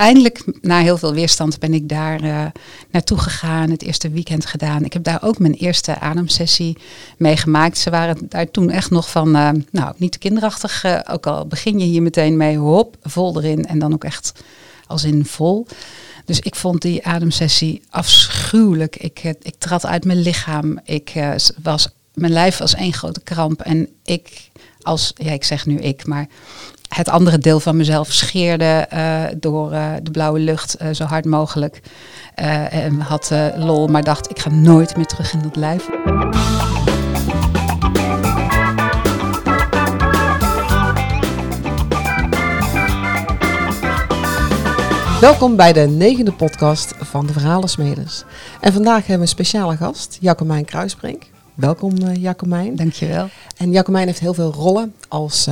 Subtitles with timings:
[0.00, 2.46] uiteindelijk, na heel veel weerstand, ben ik daar uh,
[2.90, 3.70] naartoe gegaan.
[3.70, 4.84] Het eerste weekend gedaan.
[4.84, 6.76] Ik heb daar ook mijn eerste ademsessie
[7.16, 7.78] meegemaakt.
[7.78, 10.84] Ze waren daar toen echt nog van, uh, nou, niet kinderachtig.
[10.84, 13.66] Uh, ook al begin je hier meteen mee, hop, vol erin.
[13.66, 14.32] En dan ook echt
[14.86, 15.66] als in vol.
[16.24, 18.96] Dus ik vond die ademsessie afschuwelijk.
[18.96, 20.80] Ik, ik trad uit mijn lichaam.
[20.84, 21.12] Ik
[21.62, 23.60] was, mijn lijf was één grote kramp.
[23.60, 24.50] En ik
[24.82, 26.28] als, ja, ik zeg nu ik, maar
[26.94, 31.24] het andere deel van mezelf scheerde uh, door uh, de blauwe lucht uh, zo hard
[31.24, 31.80] mogelijk.
[32.34, 35.88] en had lol, maar dacht ik ga nooit meer terug in dat lijf.
[45.20, 48.24] Welkom bij de negende podcast van de Verhalensmeders.
[48.60, 51.22] En vandaag hebben we een speciale gast, Jacomijn Kruisbrink.
[51.54, 52.76] Welkom Jacomijn.
[52.76, 53.28] Dankjewel.
[53.56, 55.48] En Jacomijn heeft heel veel rollen als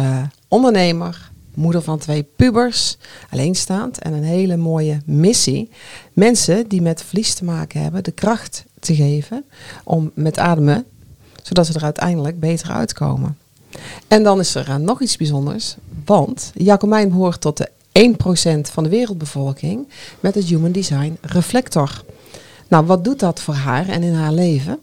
[0.48, 1.27] ondernemer,
[1.58, 2.96] moeder van twee pubers,
[3.30, 5.70] alleenstaand en een hele mooie missie.
[6.12, 9.44] Mensen die met verlies te maken hebben, de kracht te geven
[9.84, 10.84] om met ademen,
[11.42, 13.38] zodat ze er uiteindelijk beter uitkomen.
[14.08, 18.82] En dan is er uh, nog iets bijzonders, want Jacomijn behoort tot de 1% van
[18.82, 19.88] de wereldbevolking
[20.20, 22.04] met het Human Design Reflector.
[22.68, 24.78] Nou, wat doet dat voor haar en in haar leven?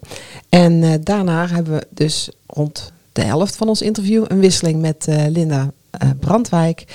[0.50, 5.06] En uh, daarna hebben we dus rond de helft van ons interview een wisseling met
[5.10, 5.72] uh, Linda
[6.04, 6.86] uh, Brandwijk,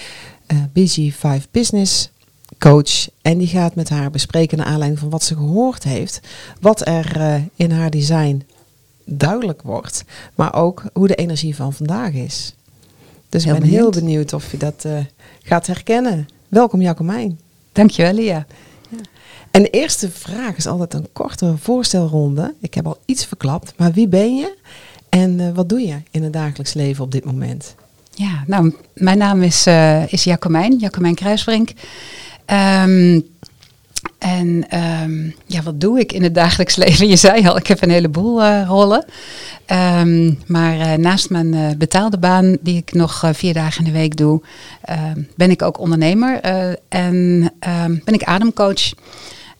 [0.52, 2.10] BG5 Business
[2.58, 3.08] coach.
[3.22, 6.20] En die gaat met haar bespreken naar aanleiding van wat ze gehoord heeft,
[6.60, 8.42] wat er in haar design
[9.04, 12.54] duidelijk wordt, maar ook hoe de energie van vandaag is.
[13.28, 13.80] Dus ik ben benieuwd.
[13.80, 14.86] heel benieuwd of je dat
[15.42, 16.28] gaat herkennen.
[16.48, 17.40] Welkom Jacomijn.
[17.72, 18.46] Dankjewel Lia.
[19.50, 22.54] En de eerste vraag is altijd een korte voorstelronde.
[22.60, 24.56] Ik heb al iets verklapt, maar wie ben je
[25.08, 27.74] en uh, wat doe je in het dagelijks leven op dit moment?
[28.14, 31.70] Ja, nou, mijn naam is, uh, is Jacomijn, Jacomijn Kruisbrink.
[32.46, 33.28] Um,
[34.18, 37.08] en um, ja, wat doe ik in het dagelijks leven?
[37.08, 39.04] Je zei al, ik heb een heleboel uh, rollen.
[39.66, 44.16] Um, maar uh, naast mijn betaalde baan, die ik nog vier dagen in de week
[44.16, 44.42] doe,
[45.36, 46.40] ben ik ook ondernemer
[46.88, 47.52] en
[48.04, 48.92] ben ik ademcoach.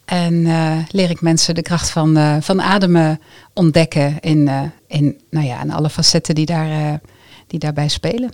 [0.04, 0.42] En
[0.90, 3.20] leer ik mensen de kracht van, van ademen
[3.54, 4.50] ontdekken in,
[4.86, 7.00] in, nou ja, in alle facetten die, daar,
[7.46, 8.30] die daarbij spelen.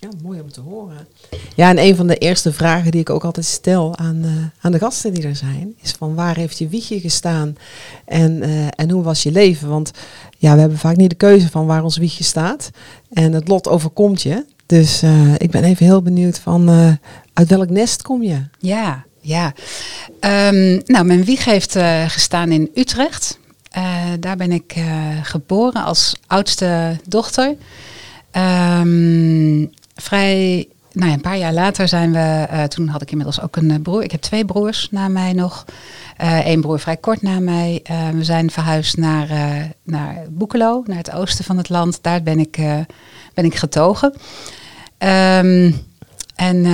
[0.00, 1.08] Ja, mooi om te horen.
[1.56, 4.78] Ja, en een van de eerste vragen die ik ook altijd stel aan, aan de
[4.78, 7.56] gasten die er zijn, is van waar heeft je wiegje gestaan
[8.04, 8.42] en,
[8.76, 9.68] en hoe was je leven?
[9.68, 9.90] Want
[10.38, 12.70] ja, we hebben vaak niet de keuze van waar ons wiegje staat
[13.12, 14.44] en het lot overkomt je.
[14.66, 15.02] Dus
[15.36, 16.68] ik ben even heel benieuwd van
[17.32, 18.44] uit welk nest kom je?
[18.58, 19.52] Ja, ja,
[20.20, 23.38] um, nou, mijn wieg heeft uh, gestaan in Utrecht.
[23.76, 24.84] Uh, daar ben ik uh,
[25.22, 27.56] geboren als oudste dochter.
[28.32, 33.82] Um, vrij, nou een paar jaar later zijn we, toen had ik inmiddels ook een
[33.82, 34.02] broer.
[34.02, 35.64] Ik heb twee broers na mij nog.
[36.18, 37.82] Eén broer vrij kort na mij.
[38.14, 39.28] we zijn verhuisd naar,
[39.82, 41.98] naar Boekelo, naar het oosten van het land.
[42.02, 42.56] Daar ben ik,
[43.34, 44.12] ben ik getogen.
[44.98, 45.84] Um,
[46.34, 46.64] en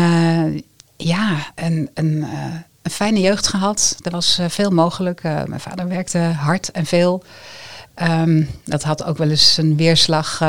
[0.96, 2.26] ja, een, een,
[2.82, 3.96] een fijne jeugd gehad.
[4.02, 5.22] Er was veel mogelijk.
[5.22, 7.22] Mijn vader werkte hard en veel.
[8.02, 10.42] Um, dat had ook wel eens een weerslag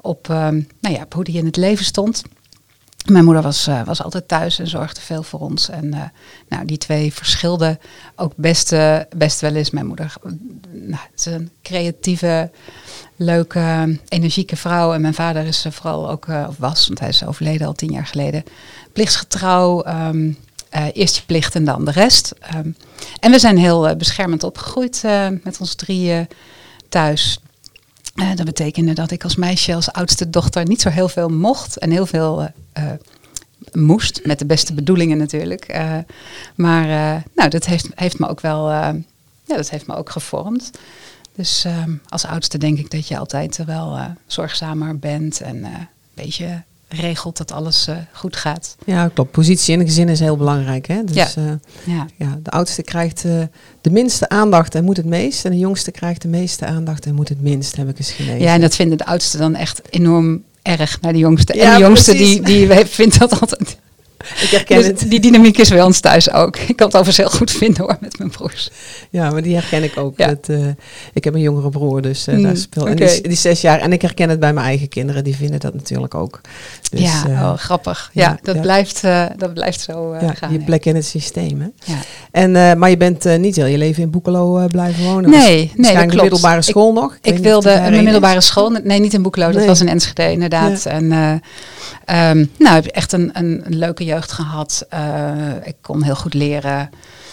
[0.00, 2.22] op, um, nou ja, hoe die in het leven stond.
[3.06, 5.68] Mijn moeder was, uh, was altijd thuis en zorgde veel voor ons.
[5.68, 6.02] En uh,
[6.48, 7.78] nou, die twee verschilden
[8.16, 9.70] ook best, uh, best wel eens.
[9.70, 10.14] Mijn moeder
[10.70, 12.50] nou, is een creatieve,
[13.16, 14.92] leuke, energieke vrouw.
[14.92, 18.06] En mijn vader is vooral ook, of was, want hij is overleden al tien jaar
[18.06, 18.44] geleden,
[18.92, 19.86] plichtsgetrouw.
[19.86, 20.36] Um,
[20.92, 22.34] eerst je plicht en dan de rest.
[22.54, 22.76] Um,
[23.20, 25.02] en we zijn heel beschermend opgegroeid
[25.42, 26.28] met ons drieën
[26.88, 27.40] thuis.
[28.20, 31.78] Uh, dat betekende dat ik als meisje, als oudste dochter, niet zo heel veel mocht
[31.78, 32.84] en heel veel uh,
[33.72, 35.80] moest, met de beste bedoelingen natuurlijk.
[36.54, 36.86] Maar
[37.34, 38.94] nou, dat heeft, heeft me ook wel, ja,
[39.46, 40.70] dat heeft me ook gevormd.
[41.34, 46.62] Dus ehm, als oudste denk ik dat je altijd wel zorgzamer bent en een beetje
[46.88, 48.76] regelt dat alles uh, goed gaat.
[48.84, 49.30] Ja, klopt.
[49.30, 50.86] Positie in een gezin is heel belangrijk.
[50.86, 51.04] Hè?
[51.04, 51.28] Dus, ja.
[51.38, 51.52] Uh,
[51.84, 52.06] ja.
[52.16, 52.38] ja.
[52.42, 53.42] de oudste krijgt uh,
[53.80, 55.44] de minste aandacht en moet het meest.
[55.44, 58.40] En de jongste krijgt de meeste aandacht en moet het minst, heb ik eens gelezen.
[58.40, 61.56] Ja, en dat vinden de oudste dan echt enorm erg naar de jongste.
[61.56, 63.78] Ja, en de jongste die, die vindt dat altijd
[64.40, 65.04] ik herken dus het.
[65.08, 66.56] Die dynamiek is wel ons thuis ook.
[66.56, 68.70] Ik kan het overigens heel goed vinden hoor, met mijn broers.
[69.10, 70.18] Ja, maar die herken ik ook.
[70.18, 70.34] Ja.
[70.46, 70.66] uh,
[71.12, 72.94] ik heb een jongere broer, dus uh, daar speel okay.
[72.94, 73.80] En die, die, zes jaar.
[73.80, 76.40] En ik herken het bij mijn eigen kinderen, die vinden dat natuurlijk ook.
[76.90, 78.10] Dus, ja, uh, oh, grappig.
[78.12, 78.60] Ja, ja dat, ja.
[78.60, 79.02] Blijft,
[79.36, 80.52] dat blijft zo gaan.
[80.52, 81.60] Je plek in het systeem.
[81.60, 81.92] Hè?
[81.92, 81.98] Ja.
[82.30, 85.30] En, maar je bent niet heel je leven in Boekelo blijven wonen.
[85.30, 86.22] Nee, nee, dat klopt.
[86.22, 87.18] middelbare school nog?
[87.22, 88.70] Ik, ik wilde een middelbare school.
[88.70, 89.50] Nee, niet in Boekelo.
[89.50, 90.86] Dat was in Enschede inderdaad.
[90.86, 91.12] En
[92.10, 94.86] um, nou, heb echt een, een, een leuke jeugd jeugd gehad.
[95.64, 96.90] ik kon heel goed leren.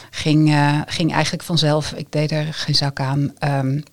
[0.09, 0.55] Ging,
[0.85, 1.91] ging eigenlijk vanzelf.
[1.91, 3.33] Ik deed er geen zak aan.
[3.43, 3.83] Um,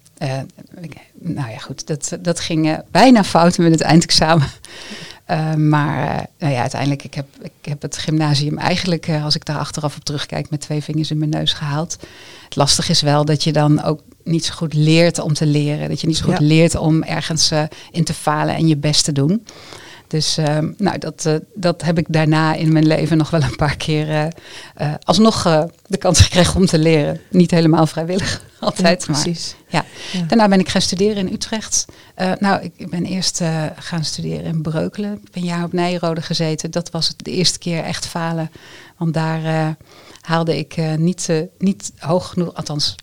[1.12, 4.46] nou ja, goed, dat, dat ging bijna fout met het eindexamen.
[5.56, 9.96] Maar nou ja, uiteindelijk, ik heb, ik heb het gymnasium eigenlijk, als ik daar achteraf
[9.96, 11.96] op terugkijk, met twee vingers in mijn neus gehaald.
[12.44, 15.88] Het lastig is wel dat je dan ook niet zo goed leert om te leren.
[15.88, 17.52] Dat je niet zo goed leert om ergens
[17.90, 19.46] in te falen en je best te doen.
[20.12, 23.56] Dus uh, nou, dat, uh, dat heb ik daarna in mijn leven nog wel een
[23.56, 25.42] paar keer uh, alsnog
[25.86, 27.20] de kans gekregen om te leren.
[27.30, 29.04] Niet helemaal vrijwillig, altijd.
[29.06, 29.54] Ja, precies.
[29.70, 30.18] Maar, ja.
[30.18, 30.26] ja.
[30.26, 31.84] Daarna ben ik gaan studeren in Utrecht.
[32.38, 33.40] nou, ik, ben eerst
[33.76, 35.12] gaan studeren in Breukelen.
[35.12, 36.70] Ik ben een jaar op Nijrode gezeten.
[36.70, 38.50] Dat was de eerste keer echt falen.
[38.96, 39.76] Want daar
[40.20, 41.28] haalde ik niet,
[41.58, 42.96] niet hoog genoeg, althans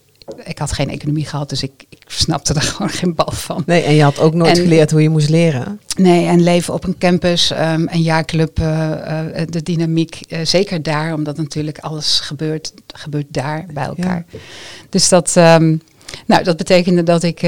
[0.44, 3.64] ik had geen economie gehad, dus ik snapte er gewoon geen bal van.
[3.66, 5.80] Nee, en je had ook nooit geleerd hoe je moest leren.
[5.96, 10.84] Nee, en leven op een campus, um, een jaarclub, uh, uh, de dynamiek, uh, zeker
[10.84, 14.26] daar, omdat natuurlijk alles gebeurt, gebeurt daar bij elkaar.
[14.90, 15.82] Dus dat, um,
[16.26, 17.40] nou, dat betekende dat ik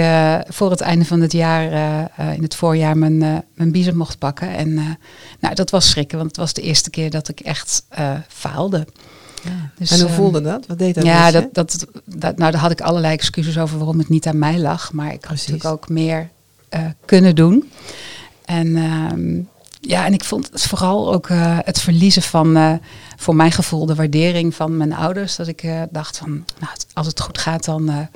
[0.47, 1.63] voor het einde van het jaar,
[2.35, 4.49] in het voorjaar, mijn, mijn biezen mocht pakken.
[4.55, 4.97] En
[5.39, 7.85] nou, dat was schrikken, want het was de eerste keer dat ik echt
[8.27, 8.85] faalde.
[9.77, 10.65] Dus, en hoe ehm, voelde dat?
[10.67, 11.03] Wat deed dat?
[11.03, 14.39] Ja, dat, dat, dat, nou, daar had ik allerlei excuses over waarom het niet aan
[14.39, 14.93] mij lag.
[14.93, 16.29] Maar ik had natuurlijk ook meer
[16.75, 17.71] uh, kunnen doen.
[18.45, 19.43] En uh,
[19.81, 22.73] ja, en ik vond het vooral ook uh, het verliezen van, uh,
[23.17, 25.35] voor mijn gevoel, de waardering van mijn ouders.
[25.35, 26.29] Dat ik dacht van,
[26.59, 28.07] nou, als het goed gaat, dan,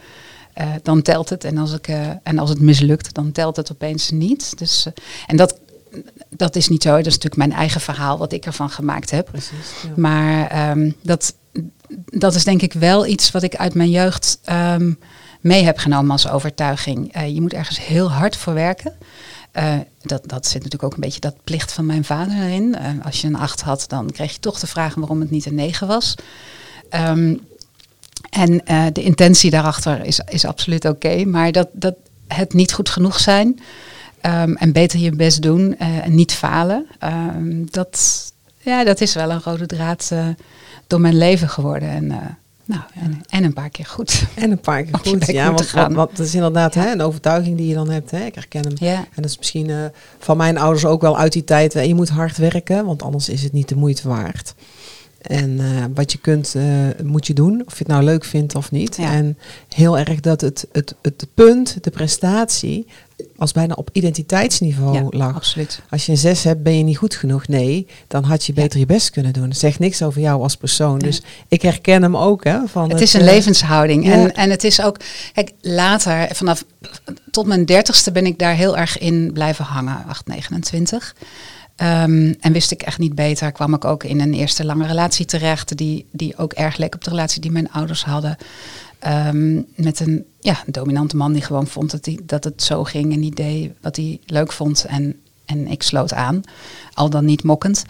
[0.83, 1.43] dan telt het.
[1.43, 1.87] En als, ik,
[2.23, 4.57] en als het mislukt, dan telt het opeens niet.
[4.57, 4.87] Dus,
[5.27, 5.59] en dat
[6.37, 6.89] dat is niet zo.
[6.89, 9.25] Dat is natuurlijk mijn eigen verhaal wat ik ervan gemaakt heb.
[9.25, 9.89] Precies, ja.
[9.95, 11.35] Maar um, dat,
[12.05, 14.99] dat is denk ik wel iets wat ik uit mijn jeugd um,
[15.41, 17.17] mee heb genomen als overtuiging.
[17.17, 18.93] Uh, je moet ergens heel hard voor werken.
[19.53, 22.75] Uh, dat, dat zit natuurlijk ook een beetje dat plicht van mijn vader erin.
[22.81, 25.45] Uh, als je een acht had, dan kreeg je toch de vraag waarom het niet
[25.45, 26.15] een negen was.
[26.89, 27.39] Um,
[28.29, 28.61] en
[28.93, 31.25] de intentie daarachter is, is absoluut oké.
[31.25, 31.95] maar dat, dat
[32.27, 33.59] het niet goed genoeg zijn,
[34.25, 36.85] Um, en beter je best doen uh, en niet falen.
[37.03, 38.23] Um, dat,
[38.57, 40.27] ja, dat is wel een rode draad uh,
[40.87, 41.89] door mijn leven geworden.
[41.89, 42.17] En, uh,
[42.65, 44.23] nou, en, en, een paar keer goed.
[44.35, 45.53] En een paar keer goed, ja.
[45.73, 46.81] Want, dat is inderdaad ja.
[46.81, 48.11] hè, een overtuiging die je dan hebt.
[48.11, 48.25] Hè.
[48.25, 48.73] Ik herken hem.
[48.75, 48.97] Ja.
[48.97, 51.73] En dat is misschien van mijn ouders ook wel uit die tijd.
[51.73, 54.53] je moet hard werken, want anders is het niet de moeite waard.
[55.27, 56.63] En uh, wat je kunt, uh,
[57.03, 58.95] moet je doen, of je het nou leuk vindt of niet.
[58.95, 59.11] Ja.
[59.11, 59.37] En
[59.69, 62.87] heel erg dat het, het, het punt, de prestatie,
[63.37, 65.35] als bijna op identiteitsniveau ja, lag.
[65.35, 65.81] Absoluut.
[65.89, 67.47] Als je een zes hebt, ben je niet goed genoeg.
[67.47, 69.53] Nee, dan had je beter je best kunnen doen.
[69.53, 70.99] Zeg niks over jou als persoon.
[70.99, 72.43] Dus ik herken hem ook.
[72.43, 74.11] Hè, van het, het is een uh, levenshouding.
[74.11, 74.97] En, en het is ook,
[75.33, 76.63] kijk, later, vanaf
[77.31, 80.03] tot mijn dertigste ben ik daar heel erg in blijven hangen.
[80.07, 81.15] 8, 29.
[81.81, 85.25] Um, en wist ik echt niet beter, kwam ik ook in een eerste lange relatie
[85.25, 88.37] terecht, die, die ook erg leek op de relatie die mijn ouders hadden.
[89.07, 93.13] Um, met een ja, dominante man die gewoon vond dat, die, dat het zo ging
[93.13, 94.85] en niet deed wat hij leuk vond.
[94.85, 96.41] En, en ik sloot aan,
[96.93, 97.85] al dan niet mokkend.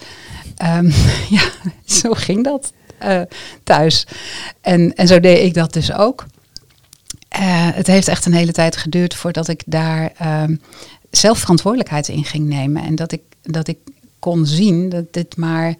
[0.78, 0.92] Um,
[1.38, 1.50] ja,
[1.86, 2.74] zo ging dat
[3.04, 3.22] uh,
[3.64, 4.08] thuis.
[4.62, 6.26] En, en zo deed ik dat dus ook.
[7.40, 10.12] Uh, het heeft echt een hele tijd geduurd voordat ik daar
[10.44, 10.62] um,
[11.12, 12.84] zelf verantwoordelijkheid in ging nemen.
[12.84, 13.78] En dat ik dat ik
[14.20, 15.76] kon zien dat dit maar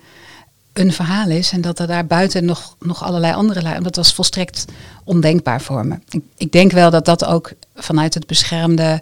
[0.78, 4.66] een verhaal is en dat er daar buiten nog, nog allerlei andere Dat was volstrekt
[5.04, 5.96] ondenkbaar voor me.
[6.10, 9.02] Ik, ik, denk wel dat dat ook vanuit het beschermde,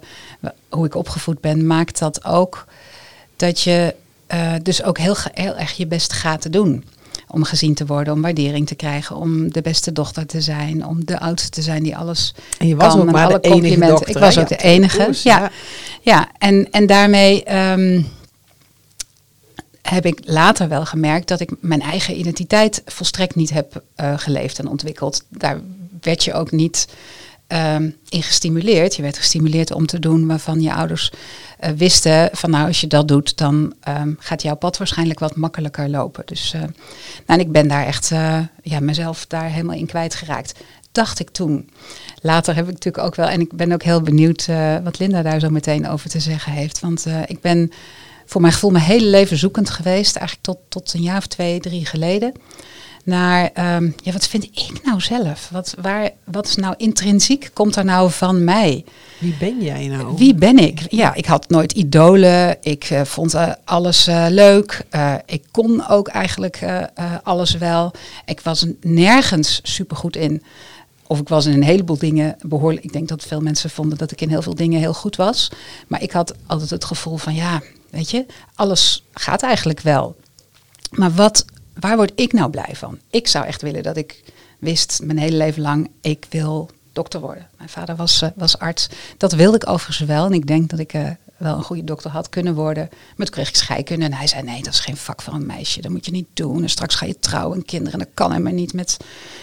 [0.68, 2.66] hoe ik opgevoed ben, maakt dat ook
[3.36, 3.94] dat je
[4.34, 6.84] uh, dus ook heel, heel erg je best gaat te doen.
[7.28, 11.04] Om gezien te worden, om waardering te krijgen, om de beste dochter te zijn, om
[11.04, 12.34] de oudste te zijn die alles.
[12.58, 13.88] En je was kan, ook maar alle de complimenten.
[13.88, 15.10] Enige ik was ook de enige.
[15.22, 15.50] ja.
[16.00, 17.54] ja, en, en daarmee.
[17.70, 18.06] Um,
[19.88, 24.58] heb ik later wel gemerkt dat ik mijn eigen identiteit volstrekt niet heb uh, geleefd
[24.58, 25.24] en ontwikkeld.
[25.28, 25.60] Daar
[26.00, 26.88] werd je ook niet
[27.48, 28.96] um, in gestimuleerd.
[28.96, 32.86] Je werd gestimuleerd om te doen waarvan je ouders uh, wisten van nou als je
[32.86, 36.22] dat doet dan um, gaat jouw pad waarschijnlijk wat makkelijker lopen.
[36.26, 36.70] Dus uh, nou,
[37.26, 38.08] en ik ben daar echt
[38.62, 40.54] ja, mezelf daar helemaal in kwijtgeraakt.
[40.92, 41.70] Dacht ik toen.
[42.20, 44.48] Later heb ik natuurlijk ook wel, en ik ben ook heel benieuwd
[44.84, 46.80] wat Linda daar zo meteen over te zeggen heeft.
[46.80, 47.72] Want ik ben
[48.24, 50.16] voor mijn gevoel mijn hele leven zoekend geweest.
[50.16, 52.32] Eigenlijk tot, tot een jaar of twee, drie geleden.
[53.04, 55.48] Naar, um, ja, wat vind ik nou zelf?
[55.52, 57.50] Wat, waar, wat is nou intrinsiek?
[57.52, 58.84] Komt er nou van mij?
[59.18, 60.16] Wie ben jij nou?
[60.16, 60.80] Wie ben ik?
[60.88, 62.56] Ja, ik had nooit idolen.
[62.60, 64.86] Ik uh, vond uh, alles uh, leuk.
[65.26, 66.64] ik kon ook eigenlijk
[67.22, 67.92] alles wel.
[68.24, 70.42] Ik was nergens supergoed in.
[71.06, 72.84] Of ik was in een heleboel dingen behoorlijk.
[72.84, 75.50] Ik denk dat veel mensen vonden dat ik in heel veel dingen heel goed was.
[75.86, 77.62] Maar ik had altijd het gevoel van ja,
[77.94, 80.16] Weet je, alles gaat eigenlijk wel.
[80.90, 81.44] Maar wat,
[81.80, 82.98] waar word ik nou blij van?
[83.10, 84.22] Ik zou echt willen dat ik
[84.58, 87.48] wist mijn hele leven lang, ik wil dokter worden.
[87.56, 88.88] Mijn vader was, uh, was arts.
[89.16, 90.26] Dat wilde ik overigens wel.
[90.26, 92.88] En ik denk dat ik uh, wel een goede dokter had kunnen worden.
[92.90, 95.46] Maar toen kreeg ik scheikunde en hij zei, nee, dat is geen vak van een
[95.46, 95.80] meisje.
[95.80, 96.62] Dat moet je niet doen.
[96.62, 97.92] En straks ga je trouwen en kinderen.
[97.92, 98.96] En dat kan helemaal niet met,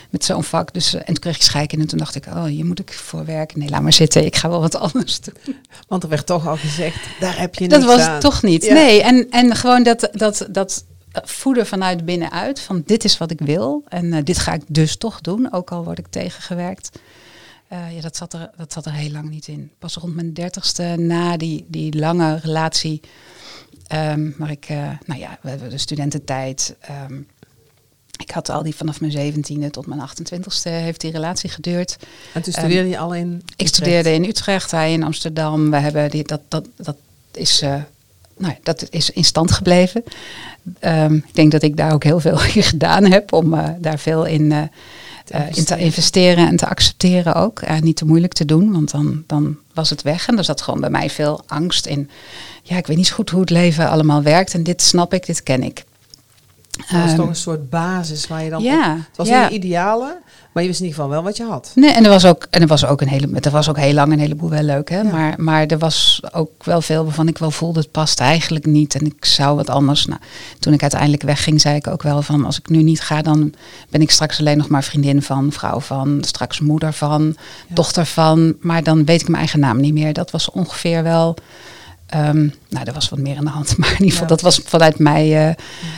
[0.09, 0.73] met zo'n vak.
[0.73, 2.93] Dus, uh, en toen kreeg ik scheikunde en toen dacht ik, oh, hier moet ik
[2.93, 3.59] voor werken.
[3.59, 4.25] Nee, laat maar zitten.
[4.25, 5.55] Ik ga wel wat anders doen.
[5.87, 8.19] Want er werd toch al gezegd, daar heb je Dat was aan.
[8.19, 8.65] toch niet.
[8.65, 8.73] Ja.
[8.73, 10.09] Nee, en, en gewoon dat...
[10.11, 10.83] dat, dat
[11.13, 12.59] voeden vanuit binnenuit.
[12.59, 13.83] Van dit is wat ik wil.
[13.87, 15.53] En uh, dit ga ik dus toch doen.
[15.53, 16.99] Ook al word ik tegengewerkt.
[17.73, 19.71] Uh, ja, dat zat, er, dat zat er heel lang niet in.
[19.79, 23.01] Pas rond mijn dertigste, na die, die lange relatie.
[23.93, 26.75] Um, waar ik, uh, nou ja, we hebben de studententijd.
[27.09, 27.27] Um,
[28.17, 31.97] ik had al die vanaf mijn zeventiende tot mijn 28ste heeft die relatie geduurd.
[32.33, 33.61] En toen studeerde um, je al in Utrecht?
[33.61, 35.69] Ik studeerde in Utrecht, hij in Amsterdam.
[35.69, 36.97] We hebben die, dat, dat, dat
[37.31, 37.81] is uh,
[38.37, 40.03] nou, dat is in stand gebleven.
[40.81, 44.25] Um, ik denk dat ik daar ook heel veel in gedaan heb om daar veel
[44.25, 44.69] in,
[45.23, 47.81] te uh, in te investeren en te accepteren ook.
[47.81, 50.27] niet te moeilijk te doen, want dan, dan was het weg.
[50.27, 52.09] En er zat gewoon bij mij veel angst in.
[52.63, 55.25] Ja, ik weet niet zo goed hoe het leven allemaal werkt en dit snap ik,
[55.25, 55.83] dit ken ik.
[56.71, 58.63] Dat was toch een soort basis waar je dan.
[58.63, 59.45] Ja, op, het was ja.
[59.45, 60.17] een ideale,
[60.51, 61.71] maar je wist in ieder geval wel wat je had.
[61.75, 63.93] Nee, en er was ook, en er was ook een hele, er was ook heel
[63.93, 65.01] lang een heleboel wel leuk, hè.
[65.01, 65.11] Ja.
[65.11, 68.95] Maar, maar er was ook wel veel waarvan ik wel voelde, het past eigenlijk niet
[68.95, 70.05] en ik zou wat anders.
[70.05, 70.19] Nou,
[70.59, 73.53] toen ik uiteindelijk wegging, zei ik ook wel van, als ik nu niet ga, dan
[73.89, 77.35] ben ik straks alleen nog maar vriendin van, vrouw van, straks moeder van,
[77.67, 77.75] ja.
[77.75, 78.55] dochter van.
[78.59, 80.13] Maar dan weet ik mijn eigen naam niet meer.
[80.13, 81.35] Dat was ongeveer wel.
[82.15, 84.33] Um, nou, er was wat meer aan de hand, maar in ieder geval, ja.
[84.33, 85.53] dat was vanuit mij uh,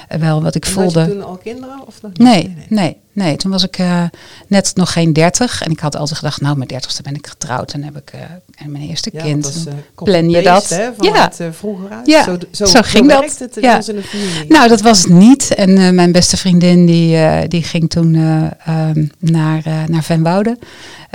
[0.09, 0.19] ja.
[0.19, 0.99] wel wat ik en voelde.
[0.99, 1.87] Had je toen al kinderen?
[1.87, 3.35] Of nog nee, nee, nee.
[3.35, 4.03] Toen was ik uh,
[4.47, 5.61] net nog geen dertig.
[5.61, 7.73] En ik had altijd gedacht, nou, mijn dertigste ben ik getrouwd.
[7.73, 8.21] En heb ik uh,
[8.67, 9.43] mijn eerste ja, kind.
[9.43, 9.63] Dat is,
[9.95, 10.69] plan je dat?
[10.69, 11.31] Hè, ja.
[11.37, 12.07] Het, vroeger uit.
[12.07, 13.39] Ja, zo, zo, zo ging zo dat.
[13.39, 13.81] Het ja.
[13.87, 14.51] in de familie.
[14.51, 15.53] Nou, dat was het niet.
[15.53, 20.57] En mijn beste vriendin, die, die ging toen um, naar, naar Venwoude.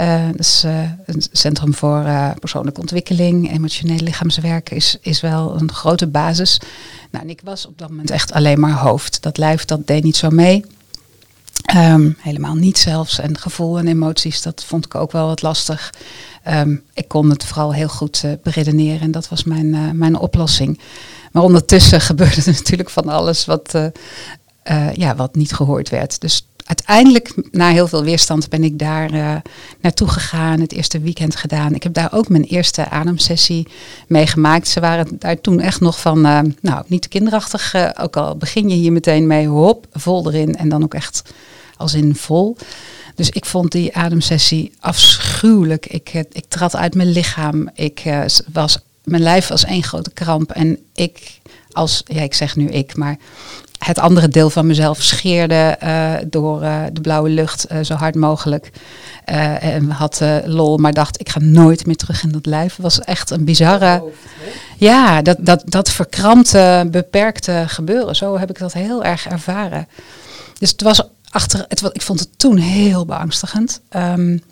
[0.00, 5.73] Uh, dus uh, een centrum voor uh, persoonlijke ontwikkeling, emotioneel lichaamswerk is, is wel een
[5.73, 6.61] grote basis.
[7.11, 9.23] Nou, en ik was op dat moment echt alleen maar hoofd.
[9.23, 10.64] Dat lijf, dat deed niet zo mee.
[11.76, 13.20] Um, helemaal niet zelfs.
[13.20, 15.94] En gevoel en emoties, dat vond ik ook wel wat lastig.
[16.48, 20.80] Um, ik kon het vooral heel goed beredeneren en dat was mijn, mijn oplossing.
[21.32, 23.78] Maar ondertussen gebeurde er natuurlijk van alles wat,
[24.94, 26.20] ja, wat niet gehoord werd.
[26.20, 29.42] Dus uiteindelijk, na heel veel weerstand, ben ik daar
[29.80, 30.60] naartoe gegaan.
[30.60, 31.75] Het eerste weekend gedaan.
[31.75, 33.68] Ik heb daar ook mijn eerste ademsessie
[34.06, 34.68] meegemaakt.
[34.68, 36.20] Ze waren daar toen echt nog van,
[36.60, 37.75] nou, niet kinderachtig.
[38.00, 40.56] Ook al begin je hier meteen mee, hop, vol erin.
[40.56, 41.22] En dan ook echt
[41.78, 42.56] als in vol.
[43.14, 45.87] Dus ik vond die ademsessie afschuwelijk.
[45.87, 47.70] Ik, ik trad uit mijn lichaam.
[47.75, 48.02] Ik
[48.52, 50.52] was, mijn lijf was één grote kramp.
[50.52, 51.40] En ik,
[51.73, 53.16] als, ja, ik zeg nu ik, maar
[53.78, 58.14] het andere deel van mezelf scheerde uh, door uh, de blauwe lucht uh, zo hard
[58.14, 58.70] mogelijk.
[59.25, 62.73] en had lol, maar dacht ik ga nooit meer terug in dat lijf.
[62.73, 63.99] Het was echt een bizarre...
[63.99, 64.16] Hoofd,
[64.76, 68.16] ja, dat, dat, dat verkrampte, beperkte gebeuren.
[68.16, 69.88] Zo heb ik dat heel erg ervaren.
[70.58, 71.64] Dus het was achter...
[71.68, 73.80] Het, ik vond het toen heel beangstigend.
[73.97, 74.42] Um,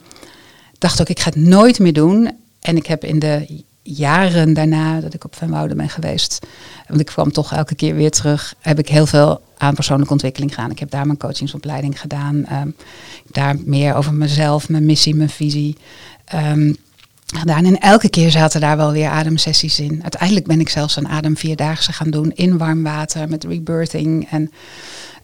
[0.78, 2.30] dacht ook, ik ga het nooit meer doen.
[2.60, 6.46] En ik heb in de jaren daarna dat ik op Van Wouden ben geweest,
[6.88, 10.54] want ik kwam toch elke keer weer terug, heb ik heel veel aan persoonlijke ontwikkeling
[10.54, 10.70] gedaan.
[10.70, 12.74] Ik heb daar mijn coachingsopleiding gedaan, um,
[13.30, 15.76] daar meer over mezelf, mijn missie, mijn visie
[16.34, 16.76] um,
[17.34, 17.64] gedaan.
[17.64, 20.02] En elke keer zaten daar wel weer ademsessies in.
[20.02, 24.50] Uiteindelijk ben ik zelfs een adem vierdaagse gaan doen in warm water met rebirthing en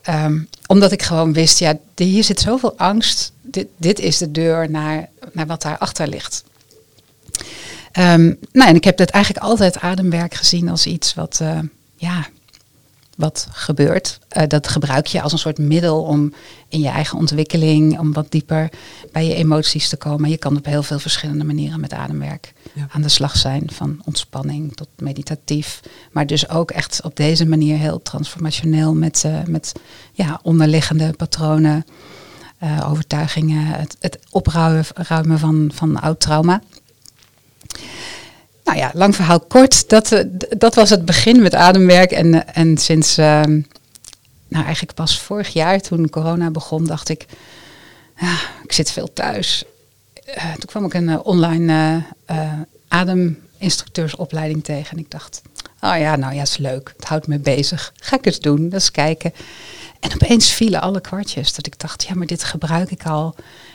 [0.08, 3.32] um, omdat ik gewoon wist, ja, hier zit zoveel angst.
[3.42, 6.44] Dit, dit is de deur naar, naar wat daarachter ligt.
[7.98, 11.58] Um, nou, en ik heb dat eigenlijk altijd ademwerk gezien als iets wat, uh,
[11.96, 12.26] ja,
[13.22, 14.18] wat gebeurt.
[14.36, 16.32] Uh, dat gebruik je als een soort middel om
[16.68, 18.70] in je eigen ontwikkeling, om wat dieper
[19.12, 20.30] bij je emoties te komen.
[20.30, 22.86] Je kan op heel veel verschillende manieren met ademwerk ja.
[22.90, 23.70] aan de slag zijn.
[23.72, 25.80] Van ontspanning tot meditatief.
[26.12, 29.72] Maar dus ook echt op deze manier heel transformationeel met, uh, met
[30.12, 31.84] ja, onderliggende patronen,
[32.84, 36.62] overtuigingen, het, het opruimen van, van oud trauma.
[38.72, 39.88] Nou ja, lang verhaal kort.
[39.88, 40.20] Dat, uh,
[40.58, 42.10] dat was het begin met ademwerk.
[42.10, 43.42] En, uh, en sinds, uh,
[44.48, 47.26] nou eigenlijk pas vorig jaar toen corona begon, dacht ik,
[48.16, 49.64] ja, ik zit veel thuis.
[50.28, 52.02] Uh, toen kwam ik een online
[52.88, 54.90] ademinstructeursopleiding tegen.
[54.90, 55.42] En ik dacht,
[55.80, 56.92] oh ja, nou ja, is leuk.
[56.96, 57.92] Het houdt me bezig.
[57.96, 59.32] Ga ik eens doen, is kijken.
[60.00, 61.54] En opeens vielen alle kwartjes.
[61.54, 63.34] Dat ik dacht, ja, maar dit gebruik ik al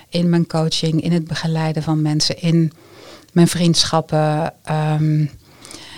[0.10, 2.74] in mijn coaching, in het begeleiden van mensen, in
[3.32, 4.54] mijn vriendschappen.
[4.72, 5.32] Um,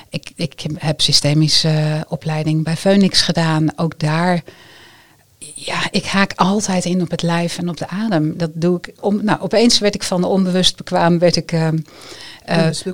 [0.09, 3.77] ik, ik heb systemische opleiding bij Phoenix gedaan.
[3.77, 4.43] Ook daar
[5.65, 8.38] ja, ik haak altijd in op het lijf en op de adem.
[8.38, 8.93] Dat doe ik.
[9.00, 11.67] Om, nou, opeens werd ik van onbewust bekwaam, werd ik uh,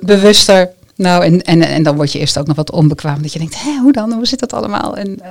[0.00, 0.70] bewuster.
[0.94, 3.22] Nou, en, en, en dan word je eerst ook nog wat onbekwaam.
[3.22, 4.12] Dat je denkt, hé, hoe dan?
[4.12, 4.96] Hoe zit dat allemaal?
[4.96, 5.28] En, uh,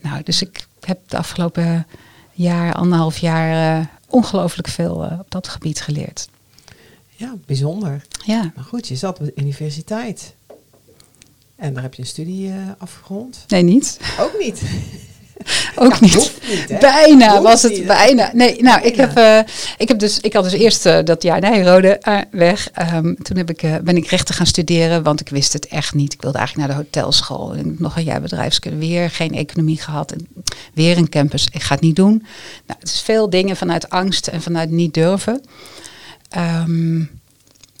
[0.00, 1.86] nou, dus ik heb de afgelopen
[2.32, 6.28] jaar, anderhalf jaar, ongelooflijk veel op dat gebied geleerd.
[7.24, 8.06] Ja, bijzonder.
[8.24, 8.52] Ja.
[8.54, 10.34] Maar goed, je zat op de universiteit.
[11.56, 13.44] En daar heb je een studie afgerond?
[13.48, 14.00] Nee, niet.
[14.20, 14.62] Ook niet.
[15.76, 16.32] Ook niet.
[16.80, 18.30] bijna was het, bijna.
[18.32, 19.38] Nee, nou, ik heb, uh,
[19.78, 22.70] ik heb dus, ik had dus eerst uh, dat jaar Nijrode uh, weg.
[22.94, 26.12] Um, toen heb ik, ben ik rechten gaan studeren, want ik wist het echt niet.
[26.12, 27.54] Ik wilde eigenlijk naar de hotelschool.
[27.54, 30.12] En nog een jaar bedrijfskunde, weer geen economie gehad.
[30.12, 30.28] En
[30.74, 31.48] weer een campus.
[31.52, 32.26] Ik ga het niet doen.
[32.66, 35.42] Nou, het is veel dingen vanuit angst en vanuit niet durven.
[36.36, 37.10] Um,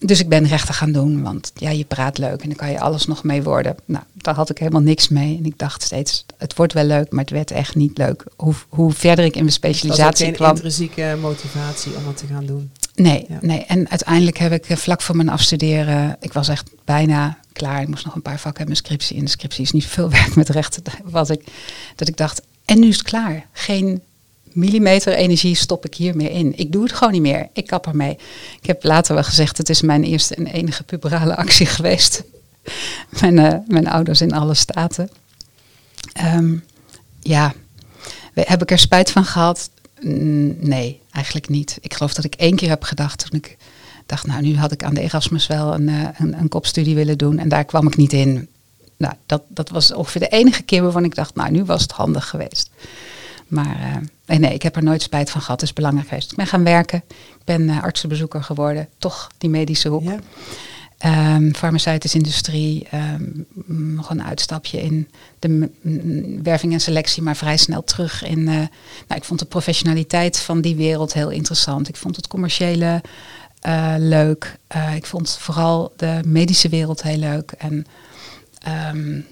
[0.06, 2.80] dus ik ben rechten gaan doen, want ja, je praat leuk en dan kan je
[2.80, 3.76] alles nog mee worden.
[3.84, 5.36] Nou, daar had ik helemaal niks mee.
[5.38, 8.24] En ik dacht steeds, het wordt wel leuk, maar het werd echt niet leuk.
[8.36, 10.46] Hoe, hoe verder ik in mijn specialisatie kwam.
[10.46, 12.70] geen intrinsieke motivatie om het te gaan doen.
[12.94, 13.64] Nee, nee.
[13.64, 17.82] En uiteindelijk heb ik eh, vlak voor mijn afstuderen, ik was echt bijna klaar.
[17.82, 19.16] Ik moest nog een paar vakken hebben, mijn scriptie.
[19.16, 20.82] En de scriptie is niet veel werk met rechten.
[21.04, 21.44] Was ik,
[21.96, 23.46] dat ik dacht, en nu is het klaar.
[23.52, 24.02] Geen
[24.54, 26.58] millimeter energie stop ik hier meer in.
[26.58, 27.48] Ik doe het gewoon niet meer.
[27.52, 28.18] Ik kap ermee.
[28.60, 32.22] Ik heb later wel gezegd, het is mijn eerste en enige puberale actie geweest.
[33.20, 35.10] mijn, uh, mijn ouders in alle staten.
[36.34, 36.64] Um,
[37.20, 37.54] ja,
[38.34, 39.70] heb ik er spijt van gehad?
[40.00, 41.78] Nee, eigenlijk niet.
[41.80, 43.56] Ik geloof dat ik één keer heb gedacht toen ik
[44.06, 47.18] dacht, nou nu had ik aan de Erasmus wel een, uh, een, een kopstudie willen
[47.18, 48.48] doen en daar kwam ik niet in.
[48.96, 51.92] Nou, dat, dat was ongeveer de enige keer waarvan ik dacht, nou nu was het
[51.92, 52.70] handig geweest.
[53.54, 55.60] Maar uh, nee, ik heb er nooit spijt van gehad.
[55.60, 56.30] Het is belangrijk geweest.
[56.30, 57.02] Ik ben gaan werken.
[57.08, 58.88] Ik ben uh, artsenbezoeker geworden.
[58.98, 60.02] Toch die medische hoek.
[60.02, 60.18] Ja.
[61.36, 62.86] Um, farmaceutische industrie.
[62.94, 63.46] Um,
[63.94, 65.08] nog een uitstapje in
[65.38, 65.70] de
[66.42, 67.22] werving en selectie.
[67.22, 68.38] Maar vrij snel terug in...
[68.38, 68.68] Uh, nou,
[69.16, 71.88] ik vond de professionaliteit van die wereld heel interessant.
[71.88, 73.02] Ik vond het commerciële
[73.98, 74.58] leuk.
[74.94, 77.52] ik vond vooral de medische wereld heel leuk.
[77.58, 77.86] En...
[78.94, 79.26] Um,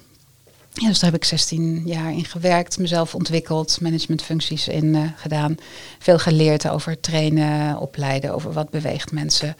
[0.72, 5.56] dus daar heb ik 16 jaar in gewerkt, mezelf ontwikkeld, managementfuncties in uh, gedaan.
[5.98, 9.56] Veel geleerd over trainen, opleiden, over wat beweegt mensen.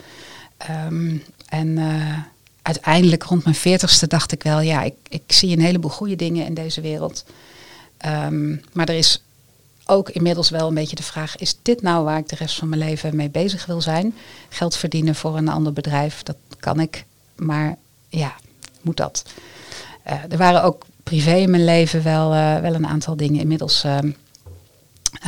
[0.86, 2.18] Um, en uh,
[2.62, 6.46] uiteindelijk rond mijn veertigste dacht ik wel, ja, ik, ik zie een heleboel goede dingen
[6.46, 7.24] in deze wereld.
[8.06, 9.22] Um, maar er is
[9.86, 12.68] ook inmiddels wel een beetje de vraag, is dit nou waar ik de rest van
[12.68, 14.14] mijn leven mee bezig wil zijn?
[14.48, 17.04] Geld verdienen voor een ander bedrijf, dat kan ik,
[17.36, 17.76] maar
[18.08, 18.36] ja,
[18.80, 19.24] moet dat?
[20.06, 23.84] Uh, er waren ook privé in mijn leven wel, uh, wel een aantal dingen inmiddels.
[23.84, 24.16] Um,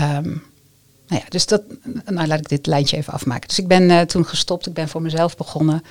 [0.00, 0.42] um,
[1.08, 1.62] nou ja, dus dat,
[2.04, 3.48] nou laat ik dit lijntje even afmaken.
[3.48, 5.82] Dus ik ben uh, toen gestopt, ik ben voor mezelf begonnen.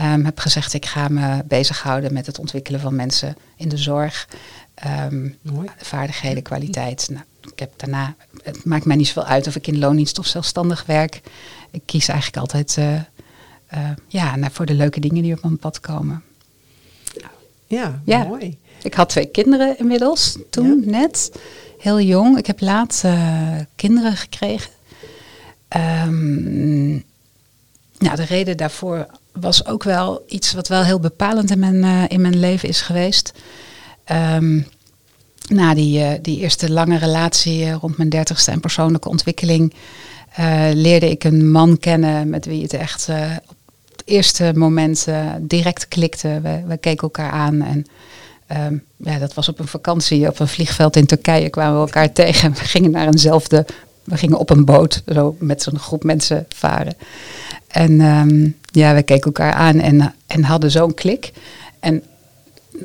[0.00, 4.28] Um, heb gezegd, ik ga me bezighouden met het ontwikkelen van mensen in de zorg.
[5.76, 7.08] Vaardigheden, kwaliteit.
[7.10, 10.26] Nou, ik heb daarna, het maakt mij niet zoveel uit of ik in loondienst of
[10.26, 11.20] zelfstandig werk.
[11.70, 12.94] Ik kies eigenlijk altijd uh,
[13.74, 16.22] uh, ja, voor de leuke dingen die op mijn pad komen.
[17.66, 18.58] Ja, ja, mooi.
[18.82, 21.32] Ik had twee kinderen inmiddels, toen net.
[21.78, 22.38] Heel jong.
[22.38, 24.70] Ik heb laat uh, kinderen gekregen.
[26.06, 27.04] Um,
[27.98, 32.02] nou, de reden daarvoor was ook wel iets wat wel heel bepalend in mijn, uh,
[32.08, 33.32] in mijn leven is geweest.
[34.12, 34.66] Um,
[35.48, 39.74] na die, uh, die eerste lange relatie rond mijn dertigste en persoonlijke ontwikkeling...
[40.72, 43.08] leerde ik een man kennen met wie het echt
[43.46, 43.56] op
[44.06, 45.06] eerste moment
[45.40, 46.40] direct klikte.
[46.42, 47.86] We, we keken elkaar aan en
[48.52, 52.12] Um, ja, dat was op een vakantie op een vliegveld in Turkije kwamen we elkaar
[52.22, 52.52] tegen.
[52.52, 53.66] We gingen naar eenzelfde,
[54.04, 56.94] we gingen op een boot zo met zo'n groep mensen varen.
[57.66, 61.32] En um, ja, we keken elkaar aan en, en hadden zo'n klik.
[61.80, 62.02] En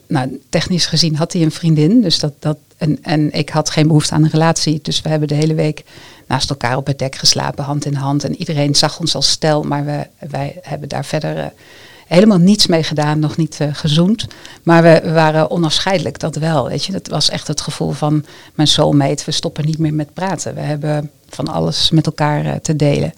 [0.08, 3.88] nou, technisch gezien had hij een vriendin, dus dat, dat, en, en ik had geen
[3.88, 4.80] behoefte aan een relatie.
[4.82, 5.84] Dus we hebben de hele week
[6.32, 8.24] naast elkaar op het dek geslapen, hand in hand.
[8.24, 11.46] En iedereen zag ons als stel, maar we, wij hebben daar verder uh,
[12.08, 14.28] helemaal niets mee gedaan, nog niet uh, gezoend.
[14.64, 16.68] Maar we, waren onafscheidelijk, dat wel.
[16.68, 16.92] Weet je.
[16.92, 19.26] Dat was echt het gevoel van mijn soulmate.
[19.26, 20.56] We stoppen niet meer met praten.
[20.56, 23.14] We hebben van alles met elkaar uh, te delen.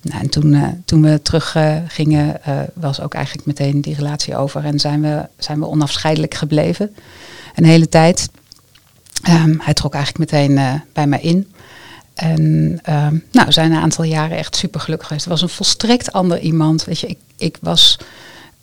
[0.00, 1.56] Nou, en toen, toen we terug
[1.88, 2.40] gingen,
[2.74, 4.64] was ook eigenlijk meteen die relatie over.
[4.64, 6.94] En zijn we, zijn we onafscheidelijk gebleven.
[7.54, 8.28] Een hele tijd.
[9.28, 11.54] Um, hij trok eigenlijk meteen bij mij in.
[12.16, 12.40] En
[12.90, 15.24] um, nou, zijn een aantal jaren echt super gelukkig geweest.
[15.24, 16.84] Het was een volstrekt ander iemand.
[16.84, 17.98] Weet je, ik, ik was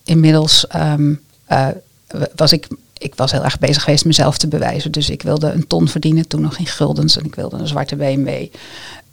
[0.03, 1.67] inmiddels um, uh,
[2.35, 4.91] was ik, ik was heel erg bezig geweest mezelf te bewijzen.
[4.91, 7.17] Dus ik wilde een ton verdienen, toen nog in guldens.
[7.17, 8.45] En ik wilde een zwarte BMW.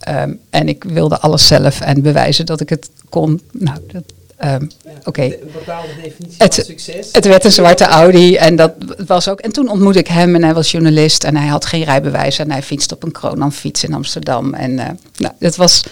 [0.09, 3.41] Um, en ik wilde alles zelf en bewijzen dat ik het kon.
[3.51, 4.03] Nou, dat,
[4.41, 4.67] ehm,
[5.03, 5.23] oké.
[5.23, 7.09] Een bepaalde definitie Het- van succes.
[7.11, 8.71] Het werd een zwarte Audi en dat
[9.05, 9.39] was ook.
[9.39, 12.51] En toen ontmoette ik hem en hij was journalist en hij had geen rijbewijs en
[12.51, 14.53] hij fietste op een Kronan-fiets in Amsterdam.
[14.53, 15.83] En eh, nou, het, was,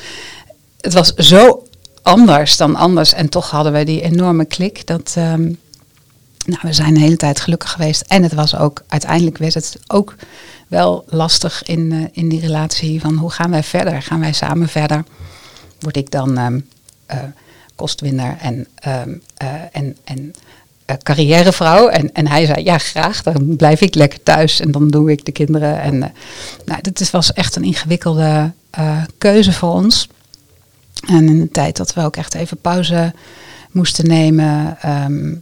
[0.81, 1.63] het was zo
[2.01, 4.88] anders dan anders en toch hadden we die enorme klik.
[4.88, 5.41] Dat, ehm,
[6.45, 9.77] nou, we zijn de hele tijd gelukkig geweest en het was ook, uiteindelijk werd het
[9.88, 10.15] ook
[10.67, 14.01] wel lastig in, eh, in die relatie van hoe gaan wij verder?
[14.01, 15.03] Gaan wij samen verder?
[15.79, 16.59] Word ik dan ehm,
[17.05, 17.17] eh,
[17.80, 20.34] kostwinner en, ehm, eh, en, en
[20.86, 21.88] eh, carrièrevrouw.
[21.88, 25.26] En, en hij zei, ja graag, dan blijf ik lekker thuis en dan doe ik
[25.26, 25.82] de kinderen.
[25.82, 26.10] En eh,
[26.65, 28.52] nou, dat was echt een ingewikkelde
[29.18, 30.08] keuze voor ons.
[31.08, 33.13] En in de tijd dat we ook echt even pauze
[33.72, 34.78] moesten nemen.
[34.82, 35.36] ehm,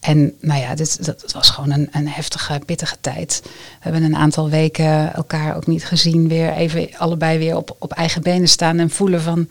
[0.00, 3.40] en nou ja, dit, dat was gewoon een, een heftige, pittige tijd.
[3.44, 6.28] We hebben een aantal weken elkaar ook niet gezien.
[6.28, 9.48] Weer even allebei weer op, op eigen benen staan en voelen van...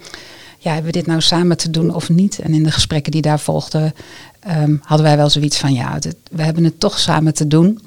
[0.68, 2.40] Ja, hebben we dit nou samen te doen of niet?
[2.40, 3.94] En in de gesprekken die daar volgden
[4.40, 5.74] ehm, hadden wij wel zoiets van...
[5.74, 6.00] Ja,
[6.32, 7.82] we hebben het toch samen te doen.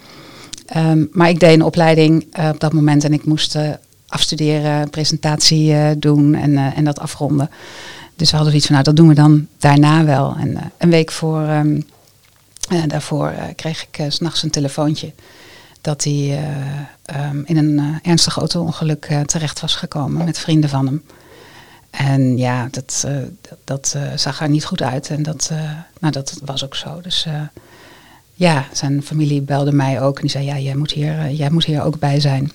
[0.66, 3.70] Ehm, maar ik deed een opleiding eh, op dat moment en ik moest eh,
[4.06, 7.50] afstuderen, presentatie eh, doen en, en dat afronden.
[8.16, 10.34] Dus we hadden zoiets van, nou dat doen we dan daarna wel.
[10.38, 11.80] En een week voor, ehm,
[12.68, 15.12] eh, daarvoor kreeg ik s s'nachts een telefoontje
[15.80, 16.48] dat hij
[17.44, 21.02] in een ernstig auto-ongeluk terecht was gekomen met vrienden van hem.
[21.90, 23.16] En ja, dat, eh,
[23.64, 25.10] dat, eh, zag er niet goed uit.
[25.10, 27.00] En dat, eh, nou, dat was ook zo.
[27.00, 27.26] Dus
[28.34, 30.16] ja, zijn familie belde mij ook.
[30.16, 32.52] En die zei, ja, jij moet hier, jij moet hier ook bij zijn.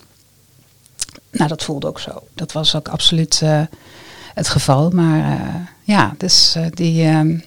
[1.31, 2.23] Nou, dat voelde ook zo.
[2.33, 3.41] Dat was ook absoluut
[4.33, 4.89] het geval.
[4.89, 5.39] Maar
[5.83, 7.39] ja, dus die, ehm,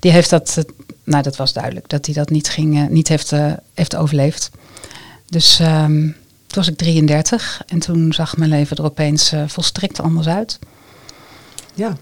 [0.00, 0.64] die heeft dat,
[1.04, 3.32] nou dat was duidelijk, dat hij dat niet, ging, niet heeft,
[3.74, 4.50] heeft overleefd.
[5.26, 6.02] Dus ehm,
[6.46, 10.58] toen was ik 33 en toen zag mijn leven er opeens volstrekt anders uit.
[11.80, 11.96] Ja,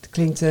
[0.00, 0.50] het klinkt eh,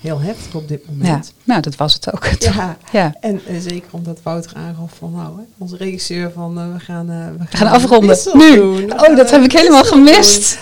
[0.00, 1.32] heel heftig op dit Ja, moment.
[1.44, 2.24] nou dat was het ook.
[2.38, 3.14] Ja, Ja.
[3.20, 7.06] en eh, zeker omdat Wouter aangaf van nou, hè, onze regisseur van eh, we gaan,
[7.06, 8.16] we We gaan afronden.
[8.32, 8.54] Nu.
[8.56, 8.92] doen.
[8.92, 10.58] Oh, gaan dat heb ik helemaal gemist.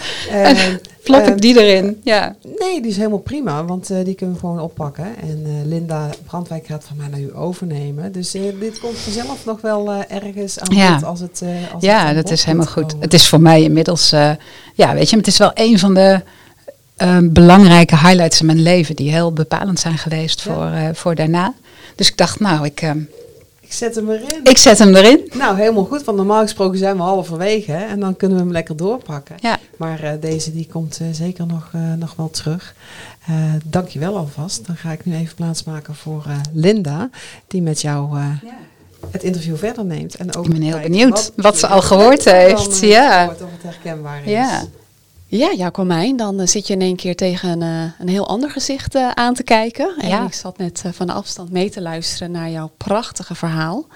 [1.05, 2.01] Plop ik die erin?
[2.05, 2.37] Ja.
[2.59, 5.07] Nee, die is helemaal prima, want die kunnen we gewoon oppakken.
[5.23, 8.13] En Linda Brandwijk gaat van mij naar u overnemen.
[8.13, 10.95] Dus dit komt vanzelf nog wel ergens aan Ja.
[10.95, 12.87] bod als het als Ja, dat is helemaal goed.
[12.87, 13.01] komen.
[13.01, 14.11] Het is voor mij inmiddels,
[14.75, 16.21] ja, weet je, het is wel een van de
[17.05, 20.53] eh, belangrijke highlights in mijn leven die heel bepalend zijn geweest Ja.
[20.55, 21.55] voor, eh, voor daarna.
[21.97, 22.91] Dus ik dacht, nou, ik, eh,
[23.61, 24.41] Ik zet hem erin.
[24.43, 25.31] ik zet hem erin.
[25.33, 28.53] Nou, helemaal goed, want normaal gesproken zijn we halverwege hè, en dan kunnen we hem
[28.53, 29.37] lekker doorpakken.
[29.41, 32.75] Ja, Maar eh, deze die komt eh, zeker nog, nog wel terug.
[33.65, 34.67] Dank je wel alvast.
[34.67, 37.11] Dan ga ik nu even plaatsmaken voor Linda,
[37.47, 38.19] die met jou
[39.11, 40.15] het interview verder neemt.
[40.15, 43.25] En ook Ik ben heel benieuwd wat ze al gehoord heeft, ja.
[43.27, 44.31] Of het herkenbaar is.
[44.31, 44.63] ja.
[45.37, 48.51] Ja, Jacomijn, dan eh, zit je in één keer tegen een, eh, een heel ander
[48.51, 49.95] gezicht eh, aan te kijken.
[49.99, 50.27] En Ja.
[50.27, 53.87] ik zat net van de afstand mee te luisteren naar jouw prachtige verhaal.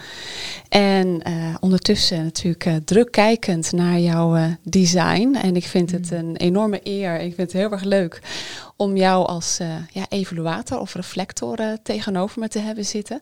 [0.69, 1.23] En
[1.61, 5.35] ondertussen natuurlijk druk kijkend naar jouw design.
[5.43, 7.15] En ik vind het een enorme eer.
[7.15, 8.21] Ik vind het heel erg leuk
[8.81, 13.21] om jou als eh, ja, evaluator of reflector eh, tegenover me te hebben zitten.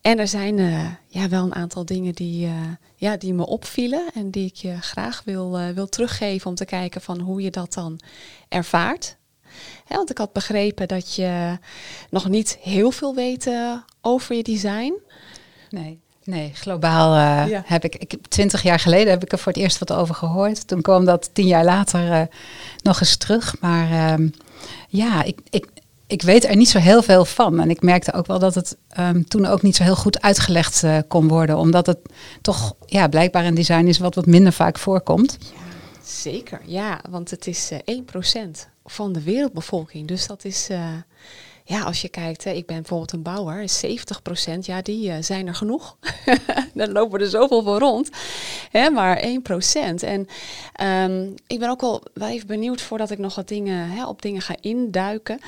[0.00, 2.48] En er zijn eh, ja, wel een aantal dingen die,
[2.96, 7.00] ja, die me opvielen en die ik je graag wil, wil teruggeven om te kijken
[7.00, 8.00] van hoe je dat dan
[8.48, 9.16] ervaart.
[9.88, 11.58] Want ik had begrepen dat je
[12.10, 13.50] nog niet heel veel weet
[14.00, 14.94] over je design.
[15.70, 17.62] Nee, nee globaal eh, Ja.
[17.66, 20.66] heb ik, ik, twintig jaar geleden heb ik er voor het eerst wat over gehoord.
[20.68, 22.22] Toen kwam dat tien jaar later eh,
[22.82, 23.56] nog eens terug.
[23.60, 24.28] Maar ehm,
[24.88, 25.66] ja, ik, ik,
[26.06, 27.60] ik weet er niet zo heel veel van.
[27.60, 30.82] En ik merkte ook wel dat het ehm, toen ook niet zo heel goed uitgelegd
[30.82, 31.56] eh, kon worden.
[31.56, 31.98] Omdat het
[32.42, 35.38] toch ja, blijkbaar een design is wat wat minder vaak voorkomt.
[36.04, 40.08] Zeker, ja, want het is eh 1% van de wereldbevolking.
[40.08, 40.68] Dus dat is,
[41.66, 45.16] ja, als je kijkt, hè, ik ben bijvoorbeeld een bouwer, is 70%, ja, die eh,
[45.22, 45.96] zijn er genoeg.
[46.74, 48.10] Daar lopen er zoveel voor rond.
[48.70, 50.02] Hè, maar 1%.
[50.04, 50.26] En
[50.72, 54.22] ehm, ik ben ook wel, wel even benieuwd voordat ik nog wat dingen, hè, op
[54.22, 55.38] dingen ga induiken.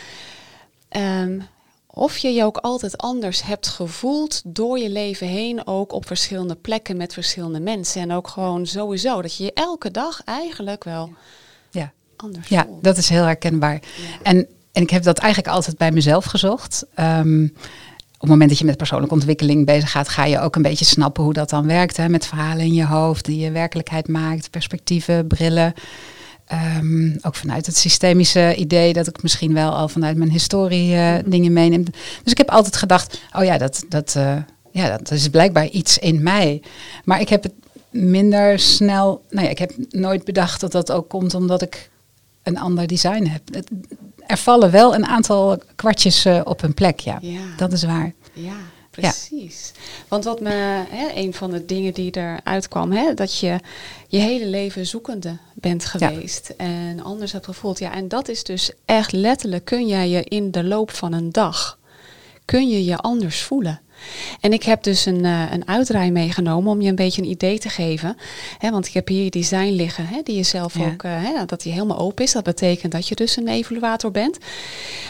[0.88, 1.40] Ehm,
[1.86, 6.54] of je je ook altijd anders hebt gevoeld door je leven heen, ook op verschillende
[6.54, 8.00] plekken met verschillende mensen.
[8.02, 11.10] En ook gewoon sowieso, dat je je elke dag eigenlijk wel
[11.70, 11.92] Ja.
[12.16, 12.84] anders Ja, voelt.
[12.84, 13.80] dat is heel herkenbaar.
[14.22, 16.86] En, en ik heb dat eigenlijk altijd bij mezelf gezocht.
[16.94, 17.44] Ehm,
[18.14, 20.84] op het moment dat je met persoonlijke ontwikkeling bezig gaat, ga je ook een beetje
[20.84, 21.96] snappen hoe dat dan werkt.
[21.96, 22.08] Hè?
[22.08, 25.74] Met verhalen in je hoofd die je werkelijkheid maakt, perspectieven, brillen.
[26.46, 31.14] Ehm, ook vanuit het systemische idee dat ik misschien wel al vanuit mijn historie eh,
[31.26, 31.84] dingen meeneem.
[32.22, 34.36] Dus ik heb altijd gedacht, oh ja, dat, dat, eh,
[34.72, 36.62] ja, dat is blijkbaar iets in mij.
[37.04, 37.54] Maar ik heb het
[37.90, 41.90] minder snel, nou ja, ik heb nooit bedacht dat dat ook komt omdat ik
[42.42, 43.42] een ander design heb.
[44.26, 47.18] Er vallen wel een aantal kwartjes eh, op hun plek, ja.
[47.20, 47.40] Ja.
[47.56, 48.12] Dat is waar.
[48.32, 48.56] Ja,
[48.90, 49.72] precies.
[50.08, 53.58] Want wat me, hè, een van de dingen die eruit kwam, hè, dat je
[54.08, 57.78] je hele leven zoekende bent geweest en anders hebt gevoeld.
[57.78, 61.32] Ja, en dat is dus echt letterlijk, kun jij je in de loop van een
[61.32, 61.78] dag,
[62.44, 63.80] kun je je anders voelen.
[64.40, 67.58] En ik heb dus een, uh, een uitdraai meegenomen om je een beetje een idee
[67.58, 68.16] te geven.
[68.58, 70.86] Hè, want ik heb hier je design liggen, hè, die je zelf Ja.
[70.86, 72.32] ook, eh, hè, dat die helemaal open is.
[72.32, 74.38] Dat betekent dat je dus een evaluator bent.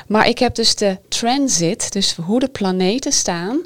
[0.06, 3.60] Maar ik heb dus de transit, dus hoe de planeten staan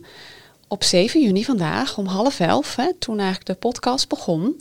[0.68, 4.56] op 7 juni vandaag om half elf, hè, toen eigenlijk de podcast begon.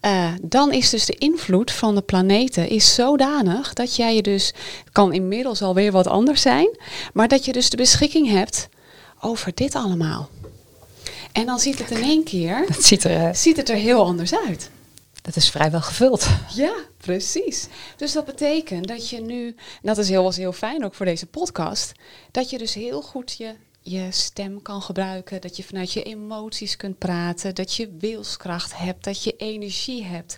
[0.00, 4.54] eh, dan is dus de invloed van de planeten is zodanig dat jij je dus,
[4.92, 6.76] kan inmiddels alweer wat anders zijn,
[7.12, 8.68] maar dat je dus de beschikking hebt
[9.24, 10.28] over dit allemaal.
[11.32, 14.04] En dan ziet het in één keer, Dat ziet er, eh, ziet het er heel
[14.04, 14.70] anders uit.
[15.22, 16.26] dat is vrijwel gevuld.
[16.54, 17.66] Ja, precies.
[17.96, 21.06] Dus dat betekent dat je nu, en dat is heel, was heel fijn ook voor
[21.06, 21.92] deze podcast,
[22.30, 23.54] dat je dus heel goed je,
[23.86, 29.04] je stem kan gebruiken, dat je vanuit je emoties kunt praten, dat je wilskracht hebt,
[29.04, 30.36] dat je energie hebt,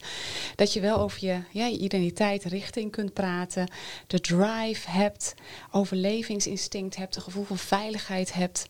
[0.56, 3.70] dat je wel over je, ja, identiteit, richting kunt praten,
[4.06, 5.34] de drive hebt,
[5.70, 8.66] overlevingsinstinct hebt, een gevoel van veiligheid hebt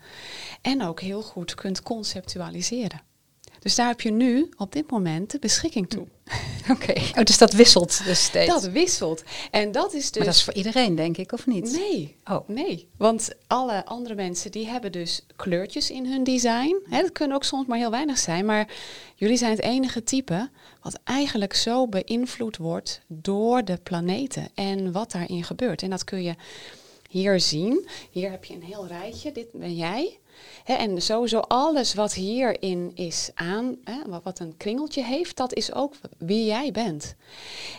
[0.62, 3.15] en ook heel goed kunt conceptualiseren.
[3.60, 6.06] Dus daar heb je nu op dit moment de beschikking toe.
[6.70, 6.92] Oké.
[7.18, 8.52] Oh, dus dat wisselt dus steeds.
[8.52, 9.22] Dat wisselt.
[9.50, 10.16] En dat is dus.
[10.16, 11.72] Maar dat is voor iedereen, denk ik, of niet?
[11.72, 12.16] Nee.
[12.24, 12.48] Oh.
[12.48, 12.88] Nee.
[12.96, 16.76] Want alle andere mensen die hebben dus kleurtjes in hun design.
[16.88, 18.44] Hè, dat kunnen ook soms maar heel weinig zijn.
[18.44, 18.68] Maar
[19.14, 20.48] jullie zijn het enige type
[20.82, 25.82] wat eigenlijk zo beïnvloed wordt door de planeten en wat daarin gebeurt.
[25.82, 26.34] En dat kun je
[27.08, 27.88] hier zien.
[28.10, 29.32] Hier heb je een heel rijtje.
[29.32, 30.18] Dit ben jij.
[30.64, 33.76] En sowieso alles wat hierin is aan,
[34.22, 37.14] wat, een kringeltje heeft, dat is ook wie jij bent.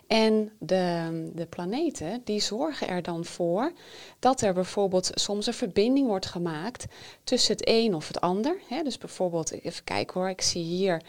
[0.08, 3.72] En de, de planeten, die zorgen er dan voor
[4.20, 6.86] dat er bijvoorbeeld soms een verbinding wordt gemaakt
[7.24, 8.58] tussen het een of het ander.
[8.84, 11.02] Dus bijvoorbeeld, even kijken hoor, ik zie hier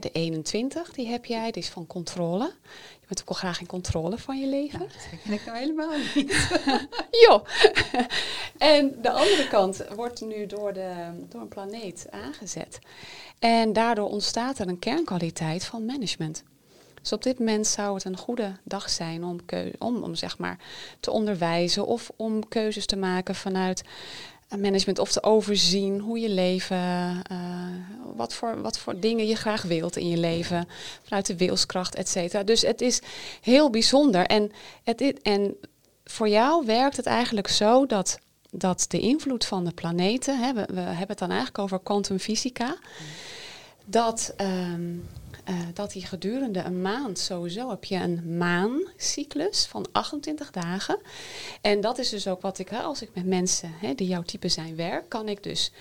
[0.00, 2.52] de 21, die heb jij, die is van controle.
[3.00, 4.78] Je bent ook wel graag in controle van je leven.
[4.78, 6.48] Dat ken ik nou helemaal niet.
[7.26, 7.44] Joh.
[8.58, 10.91] en de andere kant wordt nu door, de,
[11.28, 12.78] door een planeet aangezet.
[13.38, 16.42] En daardoor ontstaat er een kernkwaliteit van management.
[17.00, 19.38] Dus op dit moment zou het een goede dag zijn om,
[19.78, 20.58] om, om zeg maar
[21.00, 23.82] te onderwijzen of om keuzes te maken vanuit
[24.58, 26.76] management of te overzien hoe je leven,
[27.22, 27.66] eh,
[28.14, 30.68] wat, voor, wat voor dingen je graag wilt in je leven,
[31.02, 32.42] vanuit de wilskracht, et cetera.
[32.42, 33.00] Dus het is
[33.40, 34.26] heel bijzonder.
[34.26, 34.52] En,
[34.84, 35.56] het, en
[36.04, 38.18] voor jou werkt het eigenlijk zo dat,
[38.54, 42.76] dat de invloed van de planeten, hè, we, hebben het dan eigenlijk over kwantumfysica,
[43.84, 44.96] dat, ehm,
[45.44, 50.98] eh, dat die gedurende een maand sowieso heb je een maancyclus van 28 dagen.
[51.60, 54.48] En dat is dus ook wat ik, als ik met mensen hè, die jouw type
[54.48, 55.72] zijn werk, kan ik dus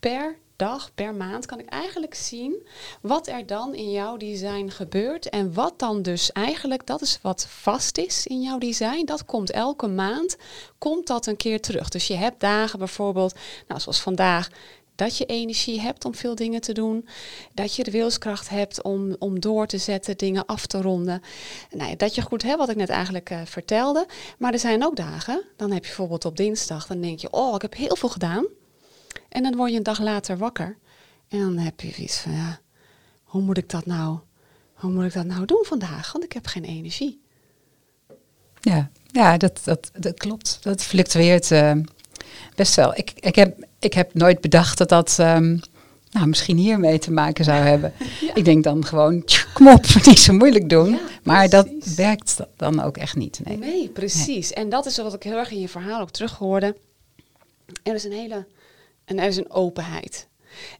[0.00, 2.66] per dag, per maand, kan ik eigenlijk zien
[3.00, 5.28] wat er dan in jouw design gebeurt.
[5.28, 9.04] En wat dan dus eigenlijk, dat is wat vast is in jouw design.
[9.04, 10.36] Dat komt elke maand,
[10.78, 11.88] komt dat een keer terug.
[11.88, 13.34] Dus je hebt dagen bijvoorbeeld,
[13.68, 14.50] nou zoals vandaag,
[14.94, 17.08] dat je energie hebt om veel dingen te doen.
[17.52, 21.22] Dat je de wilskracht hebt om, om door te zetten, dingen af te ronden.
[21.70, 24.06] Nou dat je goed hebt, wat ik net eigenlijk eh, vertelde.
[24.38, 27.54] Maar er zijn ook dagen, dan heb je bijvoorbeeld op dinsdag, dan denk je, oh,
[27.54, 28.46] ik heb heel veel gedaan.
[29.28, 30.76] En dan word je een dag later wakker.
[31.28, 32.60] En dan heb je iets van, ja,
[33.24, 34.18] hoe moet ik dat nou,
[34.72, 36.12] hoe moet ik dat nou doen vandaag?
[36.12, 37.20] Want ik heb geen energie.
[38.60, 40.58] Ja, ja dat, dat, dat klopt.
[40.62, 41.72] Dat fluctueert eh,
[42.54, 42.96] best wel.
[42.96, 45.58] Ik, ik, heb, ik heb nooit bedacht dat dat ehm,
[46.10, 47.92] nou, misschien hiermee te maken zou hebben.
[48.34, 50.90] Ik denk dan gewoon, tjoe, kom op, niet zo moeilijk doen.
[50.90, 53.40] Ja, maar dat werkt dan ook echt niet.
[53.44, 53.56] Nee.
[53.56, 54.52] Nee, precies.
[54.52, 56.76] En dat is wat ik heel erg in je verhaal ook terughoorde.
[57.82, 58.46] Er is een hele,
[59.08, 60.28] en er is een openheid.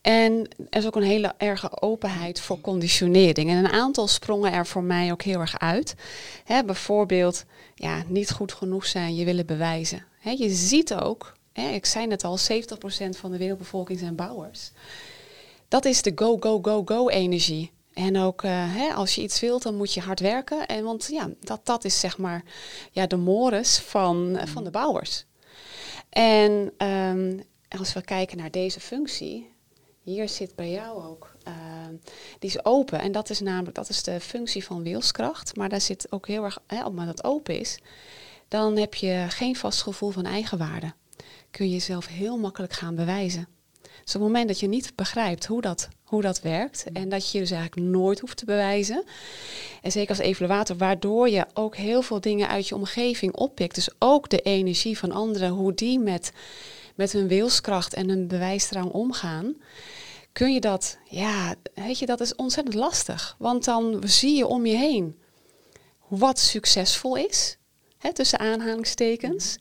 [0.00, 3.50] En er is ook een hele erge openheid voor conditionering.
[3.50, 5.94] En een aantal sprongen er voor mij ook heel erg uit.
[6.44, 10.04] Hè, bijvoorbeeld, ja, niet goed genoeg zijn, je willen bewijzen.
[10.18, 14.70] Hè, je ziet ook, hè, ik zei net al, 70% van de wereldbevolking zijn bouwers.
[15.68, 17.70] Dat is de go, go, go, go energie.
[17.94, 20.66] En ook hè, als je iets wilt, dan moet je hard werken.
[20.66, 22.42] En want ja, dat, dat is zeg maar
[22.90, 25.24] ja, de mores van, eh, van de bouwers.
[26.10, 27.38] En ehm,
[27.68, 29.50] als we kijken naar deze functie,
[30.02, 31.94] hier zit bij jou ook, ehm,
[32.38, 33.00] die is open.
[33.00, 35.56] En dat is namelijk, dat is de functie van wilskracht.
[35.56, 37.78] Maar daar zit ook heel erg, hè, op maar dat open is,
[38.48, 40.92] dan heb je geen vast gevoel van eigenwaarde.
[41.50, 43.48] Kun je jezelf heel makkelijk gaan bewijzen.
[44.08, 47.30] Dus op het moment dat je niet begrijpt hoe dat, hoe dat werkt en dat
[47.30, 49.04] je dus eigenlijk nooit hoeft te bewijzen.
[49.82, 53.74] En zeker als evaluator, waardoor je ook heel veel dingen uit je omgeving oppikt.
[53.74, 56.32] Dus ook de energie van anderen, hoe die met,
[56.98, 59.56] met hun wilskracht en hun bewijsdrang omgaan.
[60.32, 63.36] Kun je dat, ja, weet je, dat is ontzettend lastig.
[63.38, 65.18] Want dan zie je om je heen
[66.08, 67.58] wat succesvol is,
[67.98, 69.56] hè, tussen aanhalingstekens.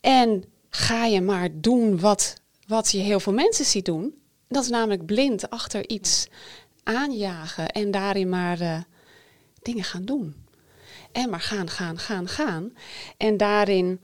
[0.00, 2.34] En ga je maar doen wat
[2.66, 4.14] wat je heel veel mensen ziet doen.
[4.48, 6.26] Dat is namelijk blind achter iets
[6.82, 8.78] aanjagen en daarin maar uh,
[9.62, 10.34] dingen gaan doen.
[11.12, 12.72] En maar gaan, gaan, gaan, gaan.
[13.16, 14.00] En daarin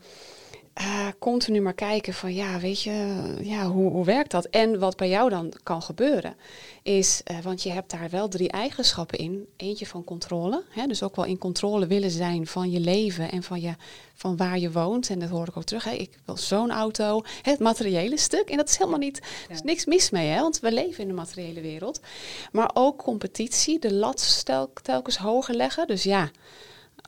[0.79, 4.45] uh, continu maar kijken van ja, weet je, ja, hoe, hoe werkt dat?
[4.45, 6.35] En wat bij jou dan kan gebeuren,
[6.83, 9.47] is, uh, want je hebt daar wel drie eigenschappen in.
[9.57, 13.43] Eentje van controle, hè, dus ook wel in controle willen zijn van je leven en
[13.43, 13.75] van, je,
[14.13, 15.09] van waar je woont.
[15.09, 15.83] En dat hoor ik ook terug.
[15.83, 15.91] Hè.
[15.91, 18.49] Ik wil zo'n auto, het materiële stuk.
[18.49, 21.07] En dat is helemaal niet, er is niks mis mee, hè, want we leven in
[21.07, 21.99] de materiële wereld.
[22.51, 24.43] Maar ook competitie, de lat
[24.83, 25.87] telkens hoger leggen.
[25.87, 26.31] Dus ja,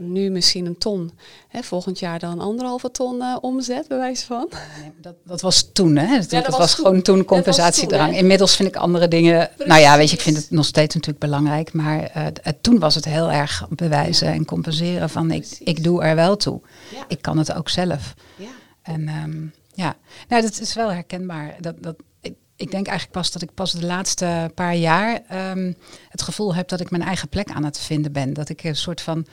[0.02, 1.12] nu misschien een ton.
[1.48, 4.50] Hè, volgend jaar dan anderhalve ton uh, omzet, bij wijze van.
[4.80, 6.18] Nee, dat, dat was toen, hè?
[6.18, 8.16] Dat, ja, dat, was, gewoon toen compensatiedrang.
[8.18, 9.50] Inmiddels vind ik andere dingen.
[9.66, 11.74] Nou ja, weet je, ik vind het nog steeds natuurlijk belangrijk.
[11.74, 12.26] Maar uh,
[12.62, 16.62] toen was het heel erg bewijzen en compenseren van ik, ik doe er wel toe.
[16.92, 17.06] Ja.
[17.08, 18.14] Ik kan het ook zelf.
[18.36, 18.48] Ja.
[18.82, 19.96] En um, ja,
[20.28, 21.56] nou, dat is wel herkenbaar.
[21.60, 25.76] Dat, dat, ik, ik denk eigenlijk pas dat ik pas de laatste paar jaar um,
[26.10, 28.34] het gevoel heb dat ik mijn eigen plek aan het vinden ben.
[28.34, 29.26] Dat ik een soort van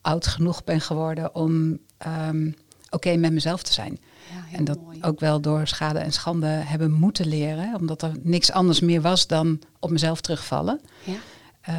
[0.00, 1.78] oud genoeg ben geworden om
[2.28, 2.54] um,
[2.90, 3.98] oké met mezelf te zijn.
[4.30, 4.98] Ja, en dat mooi.
[5.02, 9.26] ook wel door schade en schande hebben moeten leren, omdat er niks anders meer was
[9.26, 10.80] dan op mezelf terugvallen.
[11.04, 11.16] Ja.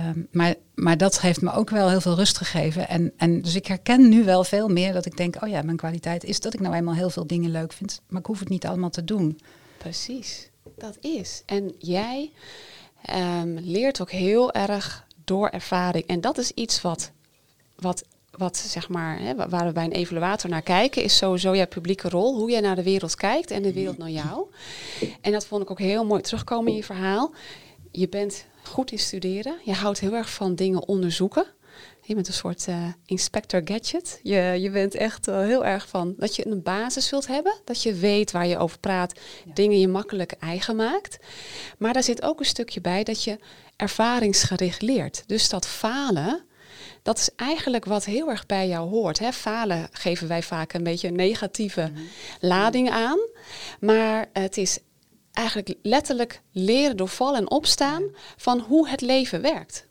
[0.09, 2.87] Um, maar, maar dat heeft me ook wel heel veel rust gegeven.
[2.87, 5.77] En, en dus ik herken nu wel veel meer dat ik denk, oh ja, mijn
[5.77, 8.49] kwaliteit is dat ik nou eenmaal heel veel dingen leuk vind, maar ik hoef het
[8.49, 9.39] niet allemaal te doen.
[9.77, 11.43] Precies, dat is.
[11.45, 12.31] En jij
[13.15, 16.05] um, leert ook heel erg door ervaring.
[16.05, 17.11] En dat is iets wat
[17.79, 21.67] wat, wat zeg maar, hè, waar we bij een evaluator naar kijken, is sowieso jouw
[21.67, 22.35] publieke rol.
[22.35, 24.47] Hoe jij naar de wereld kijkt en de wereld naar jou.
[25.21, 27.33] En dat vond ik ook heel mooi terugkomen in je verhaal.
[27.91, 29.55] Je bent goed in studeren.
[29.63, 31.45] Je houdt heel erg van dingen onderzoeken.
[32.01, 34.19] Je bent een soort uh, inspector gadget.
[34.23, 37.55] Je, je bent echt uh, heel erg van dat je een basis wilt hebben.
[37.65, 39.19] Dat je weet waar je over praat.
[39.53, 41.17] Dingen je makkelijk eigen maakt.
[41.77, 43.39] Maar daar zit ook een stukje bij dat je
[43.75, 45.23] ervaringsgericht leert.
[45.25, 46.43] Dus dat falen,
[47.09, 49.19] dat is eigenlijk wat heel erg bij jou hoort.
[49.19, 49.31] Hè?
[49.31, 52.01] Falen geven wij vaak een beetje een negatieve mhm.
[52.39, 53.19] lading aan.
[53.79, 54.79] Maar het is
[55.31, 58.03] eigenlijk letterlijk leren door vallen en opstaan
[58.37, 59.87] van hoe het leven werkt.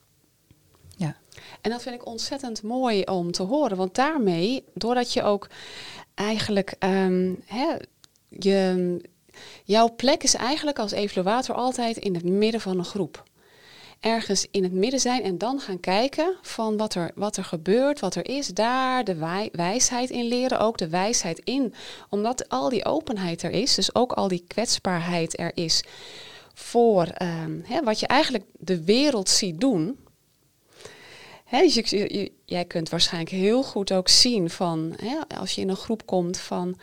[0.97, 1.17] Ja.
[1.61, 3.77] En dat vind ik ontzettend mooi om te horen.
[3.77, 5.49] Want daarmee, doordat je ook
[6.15, 7.77] eigenlijk um, hè,
[8.29, 9.01] je,
[9.65, 13.27] jouw plek is eigenlijk als evaluator altijd in het midden van een groep
[14.01, 18.01] ergens in het midden zijn en dan gaan kijken van wat er, wat er gebeurt,
[18.01, 18.47] wat er is.
[18.47, 21.75] Daar de wij, wijsheid in leren, ook de wijsheid in.
[22.09, 25.85] Omdat al die openheid er is, dus ook al die kwetsbaarheid er is
[26.55, 29.99] voor um, hè, wat je eigenlijk de wereld ziet doen.
[31.51, 35.77] Dus je, jij kunt waarschijnlijk heel goed ook zien van, hè, als je in een
[35.77, 36.79] groep komt van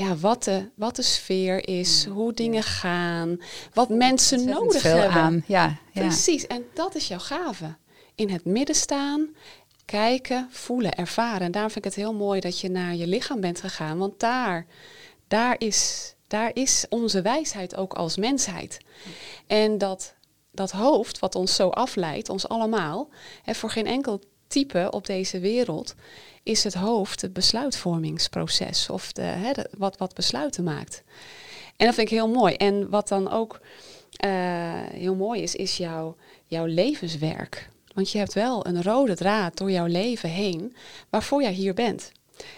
[0.00, 3.40] ja, wat, de, wat de sfeer is, hoe dingen gaan,
[3.74, 5.10] wat mensen nodig hebben.
[5.10, 5.44] Aan.
[5.46, 7.76] Ja, ja, Precies, en dat is jouw gave.
[8.14, 9.28] In het midden staan,
[9.84, 11.40] kijken, voelen, ervaren.
[11.40, 14.20] En daarom vind ik het heel mooi dat je naar je lichaam bent gegaan, want
[14.20, 14.66] daar,
[15.28, 18.78] daar, is, daar is onze wijsheid ook als mensheid.
[19.46, 20.14] En dat,
[20.52, 23.08] dat hoofd wat ons zo afleidt, ons allemaal,
[23.44, 25.94] voor geen enkel type op deze wereld,
[26.42, 31.02] is het hoofd het besluitvormingsproces of de, hè, wat, wat besluiten maakt.
[31.76, 32.54] En dat vind ik heel mooi.
[32.54, 33.60] En wat dan ook
[34.24, 34.30] uh,
[34.92, 37.68] heel mooi is, is jouw, jouw levenswerk.
[37.94, 40.76] Want je hebt wel een rode draad door jouw leven heen
[41.10, 42.12] waarvoor jij hier bent.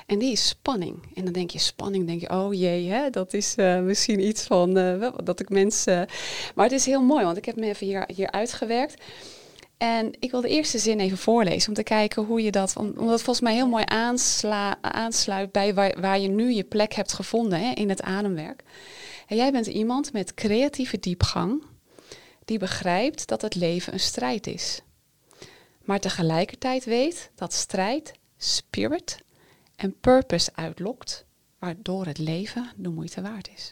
[0.07, 1.03] En die is spanning.
[1.15, 4.43] En dan denk je, spanning, denk je, oh jee, hè, dat is uh, misschien iets
[4.43, 6.07] van uh, dat ik mensen.
[6.55, 9.03] maar het is heel mooi, want ik heb me even hier, hier uitgewerkt.
[9.83, 13.11] En ik wil de eerste zin even voorlezen om te kijken hoe je dat, omdat
[13.11, 17.13] het volgens mij heel mooi aansla, aansluit bij waar, waar, je nu je plek hebt
[17.13, 18.63] gevonden hè, in het ademwerk.
[19.27, 21.63] En jij bent iemand met creatieve diepgang
[22.45, 24.81] die begrijpt dat het leven een strijd is.
[25.85, 29.23] Maar tegelijkertijd weet dat strijd spirit
[29.77, 31.25] en purpose uitlokt,
[31.59, 33.71] waardoor het leven de moeite waard is.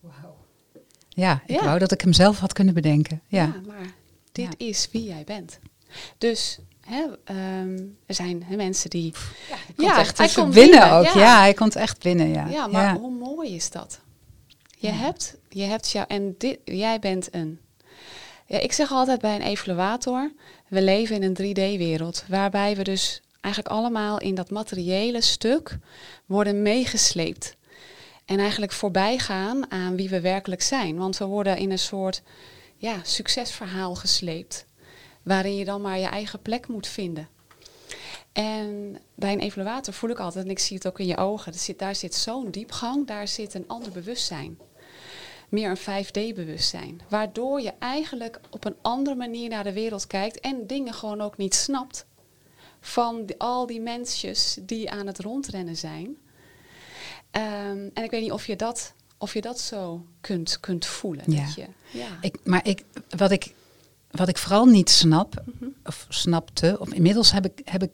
[0.00, 0.36] Wauw.
[1.08, 3.22] Ja, ik wou dat ik hem zelf had kunnen bedenken.
[3.28, 4.02] Ja, ja maar
[4.34, 5.58] dit is wie jij bent.
[6.18, 7.02] Dus hè,
[7.34, 9.12] um, er zijn hè, mensen die.
[9.48, 11.06] Ja, hij komt echt hij komt binnen, ook.
[11.06, 11.40] Ja.
[11.40, 12.28] hij komt echt binnen.
[12.28, 14.00] Ja, ja maar hoe mooi is dat?
[14.78, 17.60] Je hebt, je hebt jou en dit, jij bent een.
[18.46, 20.32] Ja, ik zeg altijd bij een evaluator,
[20.68, 25.78] we leven in een 3D-wereld, waarbij we dus eigenlijk allemaal in dat materiële stuk
[26.26, 27.56] worden meegesleept.
[28.24, 30.96] En eigenlijk voorbij gaan aan wie we werkelijk zijn.
[30.96, 32.22] Want we worden in een soort
[32.84, 34.66] ja, succesverhaal gesleept.
[35.22, 37.28] Waarin je dan maar je eigen plek moet vinden.
[38.32, 41.54] En bij een evaluator voel ik altijd, en ik zie het ook in je ogen,
[41.54, 44.58] zit, daar zit zo'n diepgang, daar zit een ander bewustzijn.
[45.48, 47.00] Meer een 5D-bewustzijn.
[47.08, 51.36] Waardoor je eigenlijk op een andere manier naar de wereld kijkt en dingen gewoon ook
[51.36, 52.06] niet snapt.
[52.80, 56.16] Van al die mensjes die aan het rondrennen zijn.
[57.30, 58.94] Ehm, en ik weet niet of je dat,
[59.24, 61.24] of je dat zo kunt, kunt voelen.
[61.26, 61.44] Ja.
[61.44, 62.06] Dat je, ja.
[62.20, 62.84] Ik, maar ik,
[63.16, 63.54] wat, ik,
[64.10, 65.70] wat ik vooral niet snap, Mhm.
[65.84, 67.90] of snapte, of inmiddels heb ik, heb ik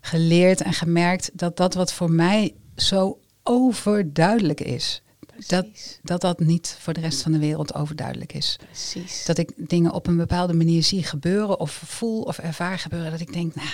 [0.00, 5.02] geleerd en gemerkt dat dat wat voor mij zo overduidelijk is,
[5.46, 5.66] dat,
[6.02, 8.58] dat dat niet voor de rest van de wereld overduidelijk is.
[8.66, 9.24] Precies.
[9.24, 13.20] Dat ik dingen op een bepaalde manier zie gebeuren of voel of ervaar gebeuren, dat
[13.20, 13.68] ik denk, nou,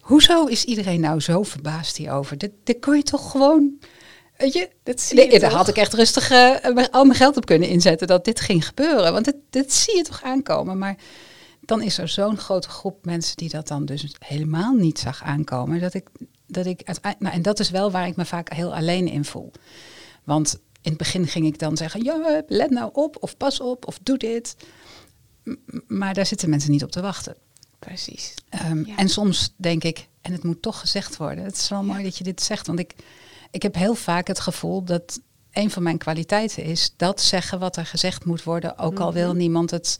[0.00, 2.38] hoezo is iedereen nou zo verbaasd hierover?
[2.38, 3.78] Dit, dit kon je toch gewoon,
[4.38, 7.36] weet je, dat zie Nee, je daar had ik echt rustig eh, al mijn geld
[7.36, 9.12] op kunnen inzetten dat dit ging gebeuren.
[9.12, 10.78] Want dit, dit zie je toch aankomen.
[10.78, 10.96] Maar
[11.60, 15.80] dan is er zo'n grote groep mensen die dat dan dus helemaal niet zag aankomen.
[15.80, 16.08] Dat ik,
[16.46, 16.82] dat ik
[17.18, 19.52] nou, en dat is wel waar ik me vaak heel alleen in voel.
[20.24, 23.86] Want in het begin ging ik dan zeggen, ja, let nou op, of pas op,
[23.86, 24.56] of doe dit.
[25.44, 25.54] M-
[25.86, 27.36] Maar daar zitten mensen niet op te wachten.
[27.78, 28.34] Precies.
[28.48, 28.96] Ehm, Ja.
[28.96, 31.44] En soms denk ik, en het moet toch gezegd worden.
[31.44, 32.94] Het is wel mooi dat je dit zegt, want ik,
[33.50, 35.20] ik heb heel vaak het gevoel dat
[35.52, 39.28] een van mijn kwaliteiten is dat zeggen wat er gezegd moet worden, ook al wil
[39.28, 39.36] Mhm.
[39.36, 39.96] niemand het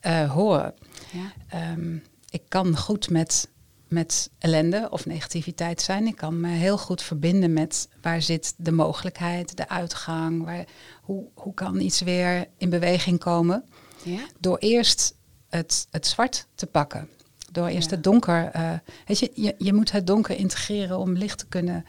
[0.00, 0.74] eh, horen.
[1.12, 1.32] Ja.
[1.48, 1.96] Ehm,
[2.30, 3.48] ik kan goed met,
[3.88, 6.06] met ellende of negativiteit zijn.
[6.06, 10.64] Ik kan me heel goed verbinden met waar zit de mogelijkheid, de uitgang, waar,
[11.02, 13.64] hoe, hoe kan iets weer in beweging komen
[14.02, 14.20] Ja.
[14.40, 15.14] door eerst
[15.48, 17.08] het, het zwart te pakken.
[17.52, 17.94] Door eerst Ja.
[17.94, 18.50] het donker.
[18.52, 18.72] eh,
[19.06, 21.84] weet je, je, je moet het donker integreren om licht te kunnen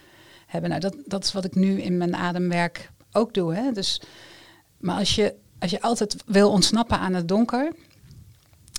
[0.48, 0.70] hebben.
[0.70, 3.54] Nou, dat, dat is wat ik nu in mijn ademwerk ook doe.
[3.54, 3.72] Hè?
[3.72, 4.02] Dus,
[4.78, 7.74] maar als je, als je altijd wil ontsnappen aan het donker,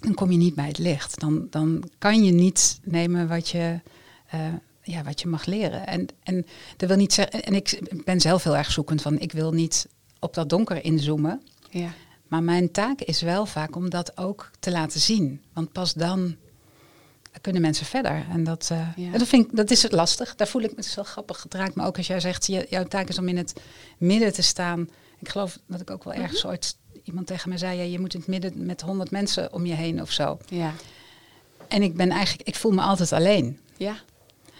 [0.00, 1.20] dan kom je niet bij het licht.
[1.20, 3.80] Dan, dan kan je niet nemen wat je,
[4.30, 4.40] eh,
[4.82, 5.86] ja, wat je mag leren.
[5.86, 6.46] En, en
[6.76, 7.42] dat wil niet zeggen.
[7.42, 9.88] En ik ben zelf heel erg zoekend van ik wil niet
[10.18, 11.42] op dat donker inzoomen.
[11.70, 11.90] Ja.
[12.28, 15.42] Maar mijn taak is wel vaak om dat ook te laten zien.
[15.52, 16.36] Want pas dan
[17.41, 18.26] kunnen mensen verder.
[18.31, 19.12] En dat, eh, Ja.
[19.12, 20.37] en dat, vind ik, dat is het lastig.
[20.37, 21.47] Daar voel ik me is wel grappig.
[21.49, 23.53] Raakt me ook als jij zegt, je, jouw taak is om in het
[23.99, 24.89] midden te staan.
[25.18, 28.14] Ik geloof dat ik ook wel ergens ooit iemand tegen me zei, ja, je moet
[28.14, 30.39] in het midden met honderd mensen om je heen of zo.
[30.49, 30.72] Ja.
[31.68, 33.59] En ik ben eigenlijk, ik voel me altijd alleen.
[33.76, 33.97] Ja.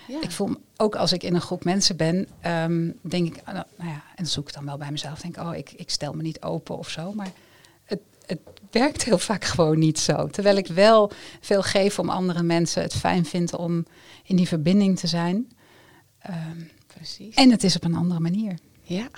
[0.09, 0.21] ja.
[0.21, 3.64] Ik voel me, ook als ik in een groep mensen ben, ehm, denk ik, nou,
[3.79, 6.43] ja, en zoek ik dan wel bij mezelf, denk oh, ik, ik stel me niet
[6.43, 7.12] open of zo.
[7.12, 7.31] Maar
[8.29, 10.26] het, werkt heel vaak gewoon niet zo.
[10.26, 11.11] Terwijl ik wel
[11.41, 13.87] veel geef om andere mensen het fijn vinden om
[14.24, 15.53] in die verbinding te zijn.
[16.18, 17.35] Ehm, Precies.
[17.35, 18.59] en het is op een andere manier.
[18.83, 19.09] Ja.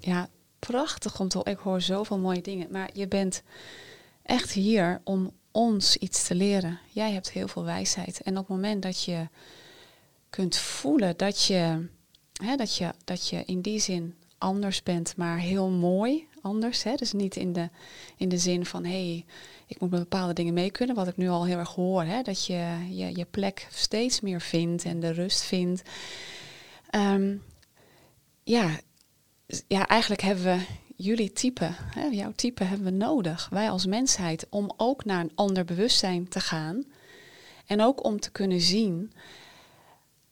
[0.00, 2.68] Ja, prachtig om te Ik hoor zoveel mooie dingen.
[2.70, 3.42] Maar je bent
[4.22, 6.78] echt hier om ons iets te leren.
[6.92, 8.22] Jij hebt heel veel wijsheid.
[8.22, 9.28] En op het moment dat je
[10.30, 11.88] kunt voelen dat je,
[12.32, 16.82] hè, dat je, dat je in die zin anders bent, maar heel mooi anders.
[16.82, 16.94] Hè?
[16.94, 17.68] Dus niet in de,
[18.16, 19.24] in de zin van hé, hey,
[19.66, 20.96] ik moet met bepaalde dingen mee kunnen.
[20.96, 22.02] Wat ik nu al heel erg hoor.
[22.02, 22.22] Hè?
[22.22, 25.82] Dat je, je je plek steeds meer vindt en de rust vindt.
[26.90, 27.36] Ehm,
[28.44, 28.78] ja,
[29.66, 30.64] ja, eigenlijk hebben we
[30.96, 35.32] jullie type, hè, jouw type hebben we nodig, wij als mensheid, om ook naar een
[35.34, 36.84] ander bewustzijn te gaan.
[37.66, 39.12] En ook om te kunnen zien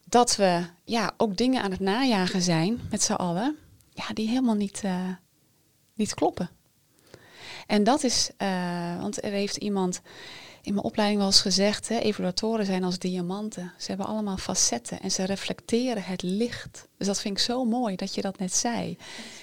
[0.05, 3.55] dat we ja, ook dingen aan het najagen zijn met z'n allen,
[3.93, 5.09] ja, die helemaal niet, eh,
[5.97, 6.49] niet kloppen.
[7.67, 10.01] En dat is, eh, want er heeft iemand
[10.61, 13.73] in mijn opleiding wel eens gezegd, hè, evaluatoren zijn als diamanten.
[13.77, 16.87] Ze hebben allemaal facetten en ze reflecteren het licht.
[16.97, 18.97] Dus dat vind ik zo mooi dat je dat net zei.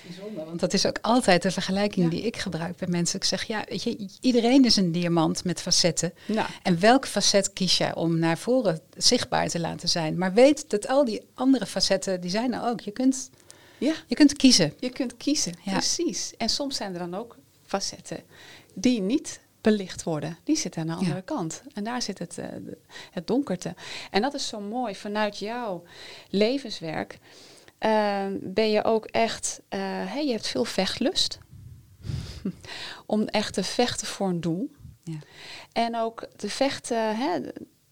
[0.06, 2.10] Bijzonder, want dat is ook altijd de vergelijking Ja.
[2.10, 3.16] die ik gebruik bij mensen.
[3.16, 6.12] Ik zeg, ja, weet je, iedereen is een diamant met facetten.
[6.26, 10.18] Nou, En welk facet kies jij om naar voren zichtbaar te laten zijn?
[10.18, 12.80] Maar weet dat al die andere facetten, die zijn er ook.
[12.80, 13.30] Je kunt,
[13.84, 14.72] ja, je kunt kiezen.
[14.78, 15.54] je kunt kiezen.
[15.62, 15.72] Ja.
[15.72, 16.32] Precies.
[16.36, 18.22] En soms zijn er dan ook facetten
[18.74, 20.38] die niet belicht worden.
[20.44, 21.20] Die zitten aan de andere Ja.
[21.20, 21.62] kant.
[21.74, 22.46] En daar zit het, eh,
[23.10, 23.74] het donkerte.
[24.10, 24.94] En dat is zo mooi.
[24.94, 25.82] Vanuit jouw
[26.30, 27.18] levenswerk
[27.78, 29.60] eh, ben je ook echt...
[29.68, 31.38] eh, hè, je hebt veel vechtlust.
[33.06, 34.70] Om echt te vechten voor een doel.
[35.02, 35.18] Ja.
[35.72, 37.38] En ook te vechten hè,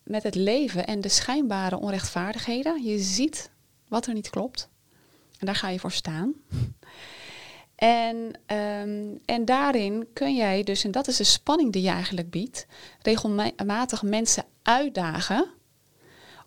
[0.03, 2.82] met het leven en de schijnbare onrechtvaardigheden.
[2.84, 3.51] Je ziet
[3.88, 4.68] wat er niet klopt.
[5.43, 6.34] En daar ga je voor staan.
[7.74, 12.30] En, ehm, en daarin kun jij dus, en dat is de spanning die je eigenlijk
[12.30, 12.66] biedt,
[13.03, 15.51] regelmatig mensen uitdagen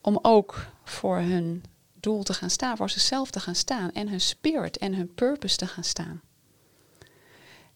[0.01, 4.21] om ook voor hun doel te gaan staan, voor zichzelf te gaan staan en hun
[4.21, 6.21] spirit en hun purpose te gaan staan.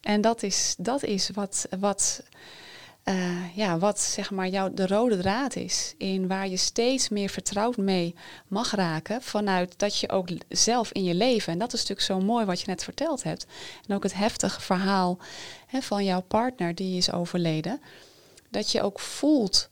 [0.00, 2.22] En dat is, dat is wat, wat,
[3.10, 5.94] uh, ja, wat zeg maar jouw, de rode draad is.
[5.98, 8.14] In waar je steeds meer vertrouwd mee
[8.48, 9.22] mag raken.
[9.22, 11.52] Vanuit dat je ook zelf in je leven.
[11.52, 13.46] En dat is natuurlijk zo mooi wat je net verteld hebt.
[13.88, 15.18] En ook het heftige verhaal
[15.66, 17.80] hè, van jouw partner die is overleden.
[18.50, 19.68] Dat je ook voelt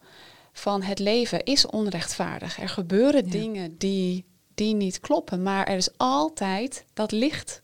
[0.52, 2.60] van het leven is onrechtvaardig.
[2.60, 4.24] Er gebeuren dingen die,
[4.54, 5.42] die niet kloppen.
[5.42, 7.62] Maar er is altijd dat licht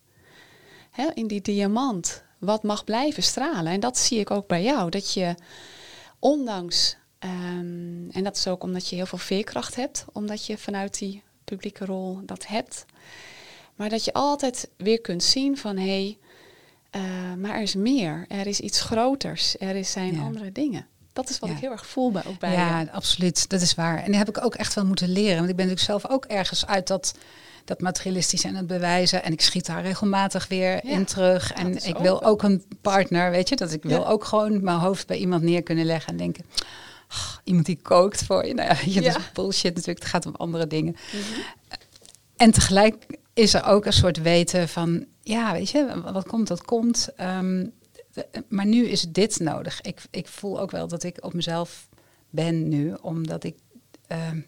[0.91, 3.73] hè, in die diamant wat mag blijven stralen.
[3.73, 4.91] En dat zie ik ook bij jou.
[4.91, 5.35] Dat je
[6.19, 10.99] ondanks, um, en dat is ook omdat je heel veel veerkracht hebt, omdat je vanuit
[10.99, 12.85] die publieke rol dat hebt.
[13.75, 16.19] Maar dat je altijd weer kunt zien van hé, hey,
[17.03, 18.25] uh, maar er is meer.
[18.29, 19.59] Er is iets groters.
[19.59, 20.87] Er is, zijn andere dingen.
[21.13, 23.49] Dat is wat ik heel erg voel bij, ook bij Ja, absoluut.
[23.49, 23.99] Dat is waar.
[23.99, 25.37] En die heb ik ook echt wel moeten leren.
[25.37, 27.15] Want ik ben natuurlijk zelf ook ergens uit dat
[27.65, 29.23] dat materialistisch en het bewijzen.
[29.23, 31.53] En ik schiet daar regelmatig weer in terug.
[31.53, 35.07] En ik wil ook een partner, weet je, dat ik wil ook gewoon mijn hoofd
[35.07, 36.45] bij iemand neer kunnen leggen en denken.
[37.45, 38.55] iemand die kookt voor je.
[38.55, 39.99] Nou ja, je, dat is bullshit natuurlijk.
[39.99, 40.97] Het gaat om andere dingen.
[41.12, 41.41] Mhm.
[42.37, 46.62] En tegelijk is er ook een soort weten van, ja, weet je, wat komt, dat
[46.62, 47.09] komt.
[47.17, 47.67] Ehm,
[48.49, 49.81] maar nu is dit nodig.
[49.81, 51.89] Ik, ik voel ook wel dat ik op mezelf
[52.31, 53.57] ben nu, omdat ik
[54.07, 54.41] ehm,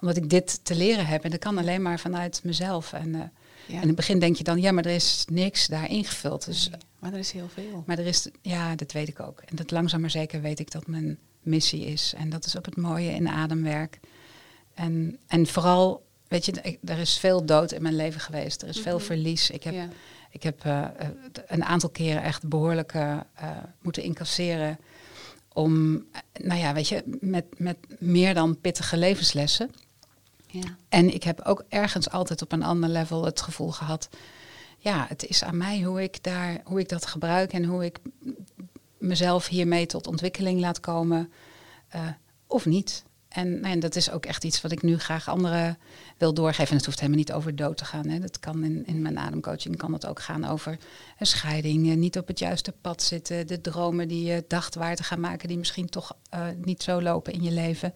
[0.00, 1.24] omdat ik dit te leren heb.
[1.24, 2.92] En dat kan alleen maar vanuit mezelf.
[2.92, 3.22] En, uh,
[3.66, 6.44] in het begin denk je dan, ja, maar er is niks daar ingevuld.
[6.44, 7.82] Dus, maar er is heel veel.
[7.86, 9.40] Maar er is, ja, dat weet ik ook.
[9.40, 12.14] En dat langzaam maar zeker weet ik dat mijn missie is.
[12.16, 14.00] En dat is ook het mooie in ademwerk.
[14.74, 18.62] En, en vooral, weet je, er is veel dood in mijn leven geweest.
[18.62, 19.04] Er is veel mhm.
[19.04, 19.50] verlies.
[19.50, 19.74] Ik heb,
[20.30, 20.86] ik heb uh,
[21.46, 23.18] een aantal keren echt behoorlijk uh,
[23.82, 24.78] moeten incasseren
[25.52, 29.70] om, nou ja, weet je, met, met meer dan pittige levenslessen.
[30.88, 34.08] En ik heb ook ergens altijd op een ander level het gevoel gehad,
[34.78, 37.98] ja, het is aan mij hoe ik, daar, hoe ik dat gebruik en hoe ik
[38.98, 41.32] mezelf hiermee tot ontwikkeling laat komen
[41.94, 42.08] uh,
[42.46, 43.04] of niet.
[43.30, 45.78] En, en, dat is ook echt iets wat ik nu graag anderen
[46.16, 46.68] wil doorgeven.
[46.68, 48.08] En het hoeft helemaal niet over dood te gaan.
[48.08, 48.18] Hè.
[48.18, 50.78] Dat kan in, in mijn ademcoaching kan het ook gaan over
[51.18, 55.02] een scheiding, niet op het juiste pad zitten, de dromen die je dacht waar te
[55.02, 57.94] gaan maken, die misschien toch uh, niet zo lopen in je leven.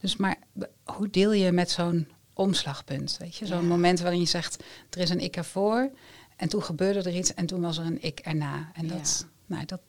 [0.00, 0.36] Dus maar
[0.84, 3.16] hoe deel je met zo'n omslagpunt?
[3.18, 5.90] Weet je, zo'n moment waarin je zegt, er is een ik ervoor
[6.36, 8.70] en toen gebeurde er iets en toen was er een ik erna.
[8.74, 9.80] En dat, nou, dat,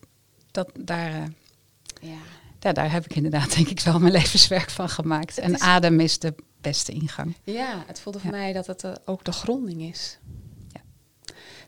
[0.52, 1.12] dat daar.
[1.12, 1.24] Uh,
[2.02, 2.18] ja
[2.60, 5.38] ja, daar heb ik inderdaad denk ik wel mijn levenswerk van gemaakt.
[5.38, 7.36] en adem is de beste ingang.
[7.44, 10.20] Ja, het voelde voor mij dat het uh, ook de gronding is.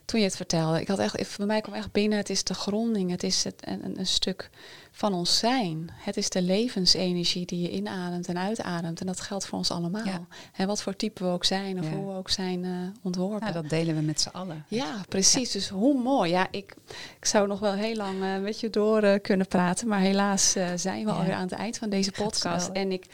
[0.04, 2.54] Toen je het vertelde, ik had echt, voor mij kwam echt binnen, het is de
[2.54, 4.50] gronding, het is het, een, een stuk
[4.90, 5.90] van ons zijn.
[5.94, 9.00] Het is de levensenergie die je inademt en uitademt.
[9.00, 10.26] En dat geldt voor ons allemaal.
[10.52, 13.46] En wat voor type we ook zijn of hoe we ook zijn uh, ontworpen.
[13.46, 14.64] Ja, dat delen we met z'n allen.
[14.68, 15.50] Ja, precies.
[15.50, 16.30] Dus hoe mooi.
[16.30, 16.74] Ja, ik,
[17.18, 19.88] ik zou nog wel heel lang uh, met je door uh, kunnen praten.
[19.88, 22.68] Maar helaas zijn we alweer aan het eind van deze podcast.
[22.68, 23.06] En ik...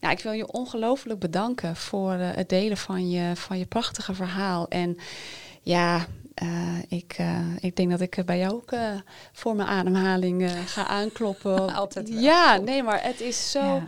[0.00, 4.68] Ja, ik wil je ongelooflijk bedanken voor het delen van je, van je prachtige verhaal.
[4.68, 4.96] En
[5.64, 6.06] ja,
[6.42, 8.90] uh, ik, uh, ik denk dat ik bij jou ook uh,
[9.32, 11.74] voor mijn ademhaling ga aankloppen.
[11.74, 12.22] Altijd wel.
[12.22, 13.60] Ja, nee, maar het is zo...
[13.60, 13.84] Ja.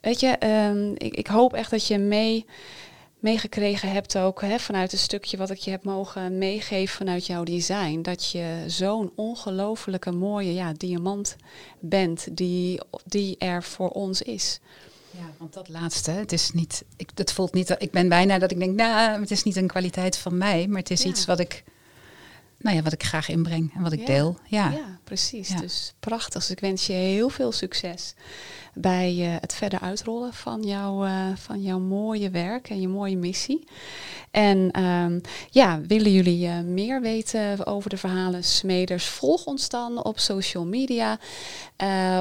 [0.00, 2.44] Weet je, um, ik, ik hoop echt dat je mee,
[3.18, 4.40] meegekregen hebt ook...
[4.40, 8.02] Hè, vanuit een stukje wat ik je heb mogen meegeven vanuit jouw design...
[8.02, 11.36] dat je zo'n ongelofelijke mooie ja, diamant
[11.80, 14.60] bent die, die er voor ons is.
[15.18, 18.50] Ja, want dat laatste, het is niet, ik, het voelt niet, ik ben bijna dat
[18.50, 21.40] ik denk, nou, het is niet een kwaliteit van mij, maar het is iets wat
[21.40, 21.64] ik,
[22.58, 24.38] nou ja, wat ik graag inbreng en wat ik deel.
[24.46, 25.48] Ja, ja precies.
[25.48, 26.40] Dus prachtig.
[26.40, 28.14] Dus ik wens je heel veel succes
[28.78, 33.16] bij uh, het verder uitrollen van, jouw uh, van jouw mooie werk en je mooie
[33.16, 33.64] missie.
[34.30, 35.20] En um,
[35.50, 39.06] ja, willen jullie uh, meer weten over de verhalen Smeders?
[39.06, 41.18] Volg ons dan op social media,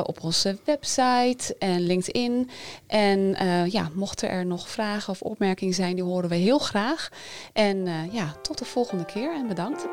[0.04, 2.50] op onze website en LinkedIn.
[2.88, 3.36] En
[3.70, 7.10] ja, mochten er nog vragen of opmerkingen zijn, die horen we heel graag.
[7.54, 9.86] En ja, tot de volgende keer en bedankt.